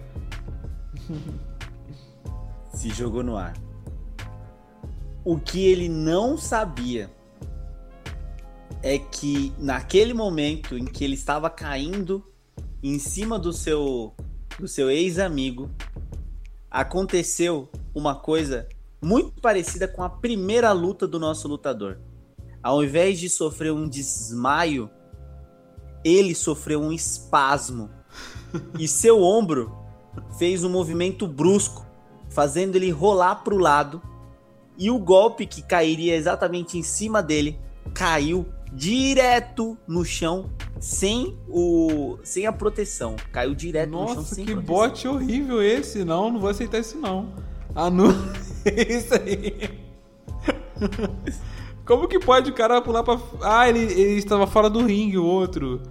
[2.74, 3.54] Se jogou no ar.
[5.24, 7.08] O que ele não sabia
[8.82, 12.22] é que naquele momento em que ele estava caindo
[12.84, 14.14] em cima do seu
[14.58, 15.68] do seu ex-amigo,
[16.70, 18.68] aconteceu uma coisa
[19.02, 21.98] muito parecida com a primeira luta do nosso lutador.
[22.62, 24.88] Ao invés de sofrer um desmaio,
[26.04, 27.90] ele sofreu um espasmo
[28.78, 29.74] e seu ombro
[30.38, 31.84] fez um movimento brusco,
[32.28, 34.00] fazendo ele rolar para o lado.
[34.78, 37.58] E o golpe que cairia exatamente em cima dele
[37.92, 40.50] caiu direto no chão
[40.80, 43.16] sem o sem a proteção.
[43.32, 44.76] Caiu direto Nossa, no chão sem que proteção.
[44.76, 46.04] bote horrível esse.
[46.04, 47.32] Não, não vou aceitar isso não.
[47.74, 48.10] Ah, não.
[48.66, 49.80] isso aí.
[51.86, 53.18] Como que pode o cara pular pra.
[53.42, 55.82] Ah, ele, ele estava fora do ringue, o outro.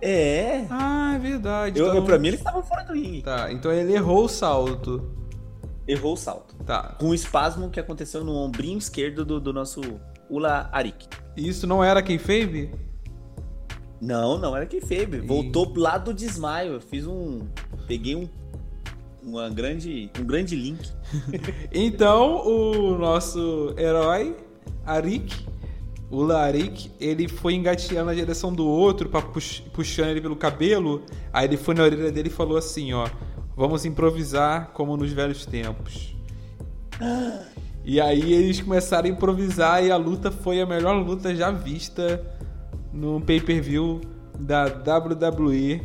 [0.00, 0.64] É.
[0.70, 1.80] Ah, é verdade.
[1.80, 2.04] Eu, então...
[2.04, 3.22] Pra mim ele estava fora do ringue.
[3.22, 5.10] Tá, então ele errou o salto.
[5.86, 6.54] Errou o salto.
[6.64, 6.94] Tá.
[6.98, 9.80] Com o espasmo que aconteceu no ombrinho esquerdo do, do nosso
[10.28, 11.06] Ula Arik.
[11.36, 12.70] Isso não era quem fez?
[14.00, 15.08] Não, não era quem fez.
[15.24, 16.74] Voltou lá do desmaio.
[16.74, 17.46] Eu fiz um.
[17.86, 18.28] Peguei um.
[19.22, 20.88] Uma grande, um grande link.
[21.72, 24.36] então, o nosso herói,
[24.84, 25.46] Arik,
[26.08, 31.02] o Larik, ele foi engateando na direção do outro, pra pux puxando ele pelo cabelo.
[31.32, 33.08] Aí ele foi na orelha dele e falou assim: Ó,
[33.56, 36.14] vamos improvisar como nos velhos tempos.
[37.86, 42.20] E aí eles começaram a improvisar e a luta foi a melhor luta já vista
[42.92, 44.00] no pay-per-view
[44.40, 45.80] da WWE.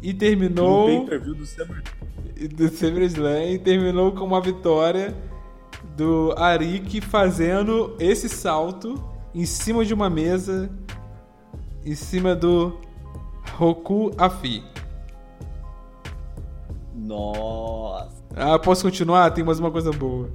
[0.00, 0.88] E terminou.
[0.88, 1.82] No pay-per-view do Summer.
[2.54, 3.50] Do SummerSlam.
[3.50, 5.12] E terminou com uma vitória
[5.96, 9.02] do Arik fazendo esse salto
[9.34, 10.70] em cima de uma mesa,
[11.84, 12.78] em cima do
[13.56, 14.62] Roku Afi.
[16.94, 18.22] Nossa.
[18.36, 19.32] Ah, posso continuar?
[19.32, 20.30] Tem mais uma coisa boa.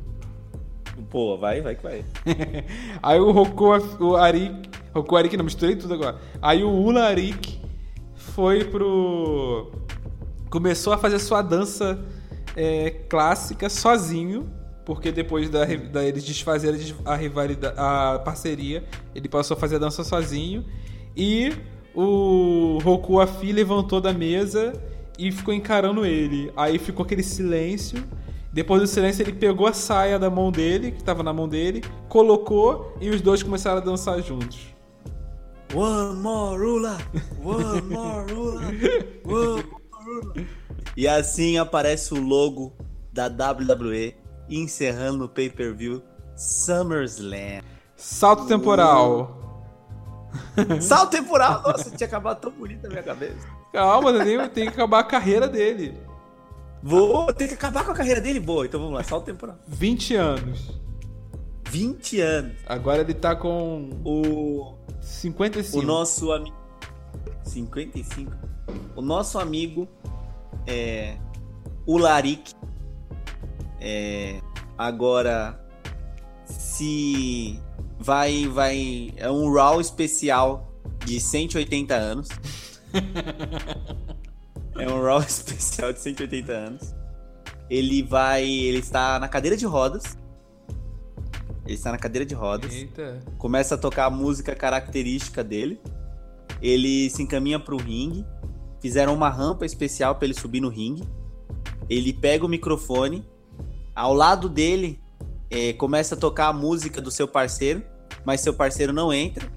[1.13, 2.03] Pô, vai, vai que vai.
[3.03, 3.65] Aí o Roku
[3.99, 4.67] o Arik.
[4.91, 6.17] Roku Arik, não, misturei tudo agora.
[6.41, 7.61] Aí o Ula Arik
[8.15, 9.71] foi pro.
[10.49, 12.03] Começou a fazer sua dança
[12.55, 14.49] é, clássica sozinho.
[14.83, 18.83] Porque depois da, da eles desfazerem a rivalidade, a parceria,
[19.13, 20.65] ele passou a fazer a dança sozinho.
[21.15, 21.53] E
[21.93, 24.73] o Roku Afi levantou da mesa
[25.17, 26.51] e ficou encarando ele.
[26.57, 28.03] Aí ficou aquele silêncio.
[28.53, 31.83] Depois do silêncio, ele pegou a saia da mão dele, que estava na mão dele,
[32.07, 34.73] colocou e os dois começaram a dançar juntos.
[35.73, 36.97] One more Rula!
[37.43, 38.61] One more Rula!
[38.67, 39.63] One more
[40.05, 40.47] Rula!
[40.95, 42.73] E assim aparece o logo
[43.11, 44.15] da WWE
[44.47, 46.03] encerrando o pay-per-view
[46.35, 47.63] SummerSlam.
[47.95, 49.39] Salto temporal.
[50.79, 51.63] Salto temporal?
[51.63, 53.47] Nossa, tinha acabado tão bonito na minha cabeça.
[53.71, 55.97] Calma, tem, tem que acabar a carreira dele.
[56.83, 58.41] Vou ter que acabar com a carreira dele?
[58.41, 59.57] Boa, então vamos lá, salto temporal.
[59.65, 60.81] 20 anos.
[61.69, 62.57] 20 anos.
[62.65, 65.79] Agora ele tá com o 55.
[65.79, 66.55] O nosso amigo
[67.45, 68.31] 55.
[68.97, 69.87] O nosso amigo
[70.67, 71.17] é
[71.85, 72.53] o Larik
[73.79, 74.39] é,
[74.77, 75.59] agora
[76.45, 77.59] se
[77.99, 80.73] vai vai é um Raw especial
[81.05, 82.29] de 180 anos.
[84.77, 86.95] é um Raw especial de 180 anos.
[87.69, 90.17] Ele vai, ele está na cadeira de rodas.
[91.65, 92.73] Ele está na cadeira de rodas.
[92.73, 93.19] Eita.
[93.37, 95.79] Começa a tocar a música característica dele.
[96.61, 98.25] Ele se encaminha pro ringue.
[98.81, 101.03] Fizeram uma rampa especial para ele subir no ringue.
[101.89, 103.25] Ele pega o microfone.
[103.95, 104.99] Ao lado dele,
[105.49, 107.83] é, começa a tocar a música do seu parceiro,
[108.25, 109.47] mas seu parceiro não entra.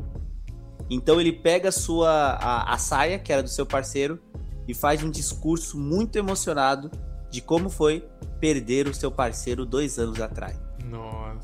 [0.89, 4.21] Então ele pega a sua a, a saia, que era do seu parceiro,
[4.69, 6.91] e faz um discurso muito emocionado
[7.31, 8.05] de como foi
[8.41, 10.59] perder o seu parceiro dois anos atrás.
[10.85, 11.41] Nossa.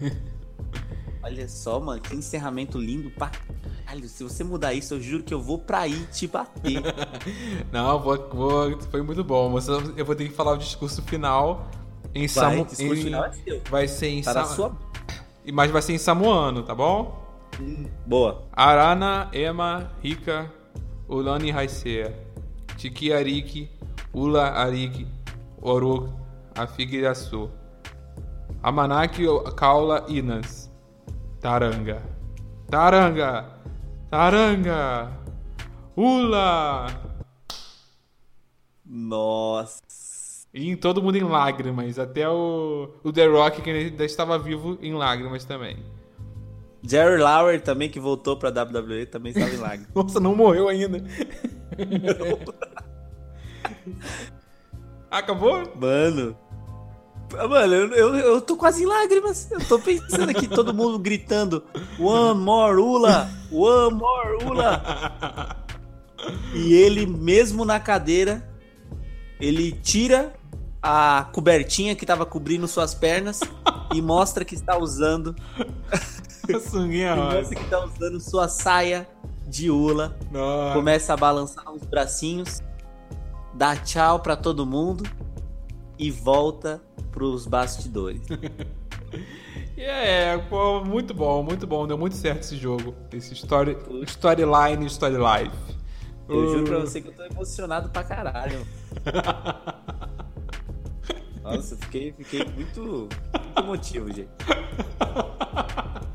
[1.22, 4.08] Olha só, mano, que encerramento lindo pra caralho.
[4.08, 6.80] Se você mudar isso, eu juro que eu vou pra aí te bater.
[7.72, 9.52] Não, vou, vou- foi muito bom.
[9.96, 11.68] Eu vou ter que falar o discurso final
[12.14, 12.64] em Samu...
[12.64, 13.60] discurso em- final é seu.
[13.68, 14.76] Vai ser em Tá na Sa- sua.
[15.52, 17.26] Mas vai ser em samoano, tá bom?
[18.06, 18.44] Boa.
[18.52, 20.50] Arana, Ema, Rika,
[21.08, 22.14] Ulani Haisea,
[22.78, 23.68] Tiki Ariki,
[24.14, 25.04] Ula Ariki,
[25.60, 26.14] Oru,
[26.54, 27.50] Afigirasu,
[28.62, 29.24] Amanaki
[29.56, 30.70] Kaula Inas,
[31.40, 32.00] Taranga,
[32.70, 33.46] Taranga,
[34.08, 35.10] Taranga,
[35.96, 36.86] Ula!
[38.86, 39.82] Nossa.
[40.54, 44.94] E todo mundo em lágrimas, até o, o The Rock, que ainda estava vivo, em
[44.94, 45.76] lágrimas também.
[46.88, 49.88] Jerry Lauer também, que voltou pra WWE, também estava em lágrimas.
[49.94, 51.02] Nossa, não morreu ainda.
[55.10, 55.70] Acabou?
[55.76, 56.36] Mano.
[57.30, 59.50] Mano, eu, eu, eu tô quase em lágrimas.
[59.50, 61.62] Eu tô pensando aqui, todo mundo gritando:
[61.98, 63.30] One more Ula!
[63.52, 65.56] One more Ula!
[66.54, 68.48] E ele, mesmo na cadeira,
[69.38, 70.32] ele tira
[70.82, 73.40] a cobertinha que tava cobrindo suas pernas
[73.94, 75.36] e mostra que está usando.
[76.60, 77.36] Sunguinha E rosa.
[77.38, 79.08] mostra que está usando sua saia
[79.46, 80.16] de Ula.
[80.30, 80.74] Nossa.
[80.74, 82.60] Começa a balançar os bracinhos,
[83.54, 85.04] dá tchau pra todo mundo
[85.98, 88.22] e volta pros bastidores.
[89.80, 91.86] É, pô, muito bom, muito bom.
[91.86, 92.94] Deu muito certo esse jogo.
[93.12, 93.76] Esse story,
[94.08, 95.56] storyline, story life.
[96.28, 98.66] Eu Uh, juro pra você que eu tô emocionado pra caralho.
[101.42, 103.08] Nossa, fiquei, fiquei muito, muito
[103.56, 104.28] emotivo, gente.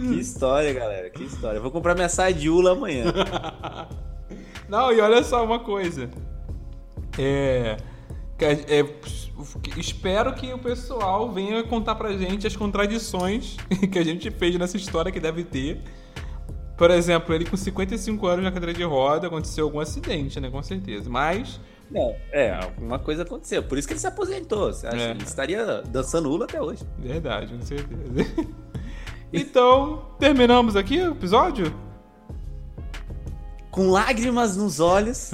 [0.00, 1.10] Que história, galera.
[1.10, 1.60] Que história.
[1.60, 3.12] Vou comprar minha saia de Ula amanhã.
[4.68, 6.10] Não, e olha só uma coisa.
[7.18, 7.76] É,
[8.38, 8.84] é,
[9.76, 13.56] espero que o pessoal venha contar pra gente as contradições
[13.90, 15.82] que a gente fez nessa história que deve ter.
[16.78, 20.48] Por exemplo, ele com 55 anos na cadeira de roda, aconteceu algum acidente, né?
[20.48, 21.10] Com certeza.
[21.10, 23.62] Mas, Não, é, alguma coisa aconteceu.
[23.64, 24.72] Por isso que ele se aposentou.
[24.72, 25.06] Você acha É.
[25.12, 26.84] que ele estaria dançando Ula até hoje?
[26.98, 28.50] verdade, com certeza.
[29.32, 31.72] Então, terminamos aqui o episódio?
[33.70, 35.30] Com lágrimas nos olhos.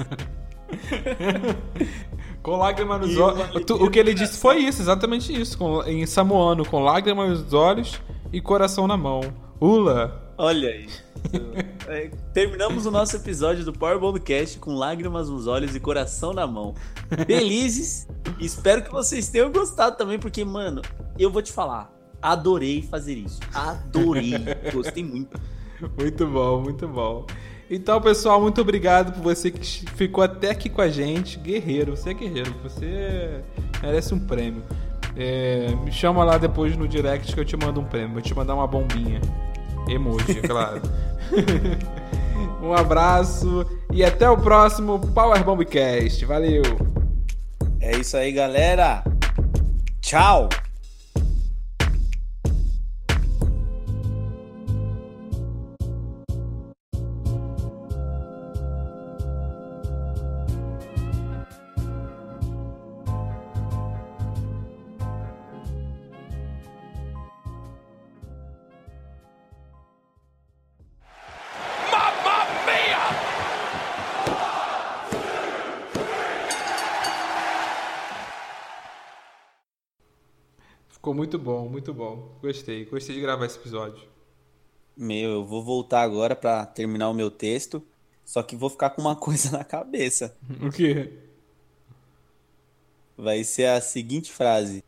[2.43, 3.49] Com lágrimas nos olhos.
[3.71, 5.57] O que ele disse foi isso, exatamente isso.
[5.57, 7.99] Com, em samoano, com lágrimas nos olhos
[8.31, 9.21] e coração na mão.
[9.59, 10.31] Ula!
[10.37, 10.87] Olha aí.
[11.87, 16.45] É, terminamos o nosso episódio do Powerbomb Cast com lágrimas nos olhos e coração na
[16.45, 16.75] mão.
[17.25, 18.07] Felizes.
[18.39, 20.81] Espero que vocês tenham gostado também, porque, mano,
[21.17, 21.93] eu vou te falar.
[22.21, 23.39] Adorei fazer isso.
[23.53, 24.33] Adorei.
[24.73, 25.39] Gostei muito.
[25.97, 27.25] Muito bom, muito bom.
[27.69, 31.39] Então, pessoal, muito obrigado por você que ficou até aqui com a gente.
[31.39, 32.53] Guerreiro, você é guerreiro.
[32.63, 33.43] Você
[33.81, 34.63] merece um prêmio.
[35.15, 38.13] É, me chama lá depois no direct que eu te mando um prêmio.
[38.13, 39.21] Vou te mandar uma bombinha.
[39.87, 40.81] Emoji, é claro.
[42.61, 46.25] um abraço e até o próximo Power Bombcast.
[46.25, 46.63] Valeu!
[47.79, 49.03] É isso aí, galera.
[50.01, 50.49] Tchau.
[81.27, 82.37] Muito bom, muito bom.
[82.41, 84.07] Gostei, gostei de gravar esse episódio.
[84.95, 87.83] Meu, eu vou voltar agora pra terminar o meu texto.
[88.23, 90.33] Só que vou ficar com uma coisa na cabeça.
[90.61, 91.11] O quê?
[93.17, 94.81] Vai ser a seguinte frase: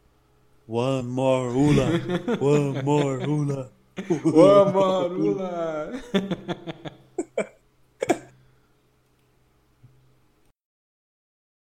[0.66, 1.88] One more Ula.
[2.40, 3.72] One more Ula.
[4.34, 5.92] Ô, Marula!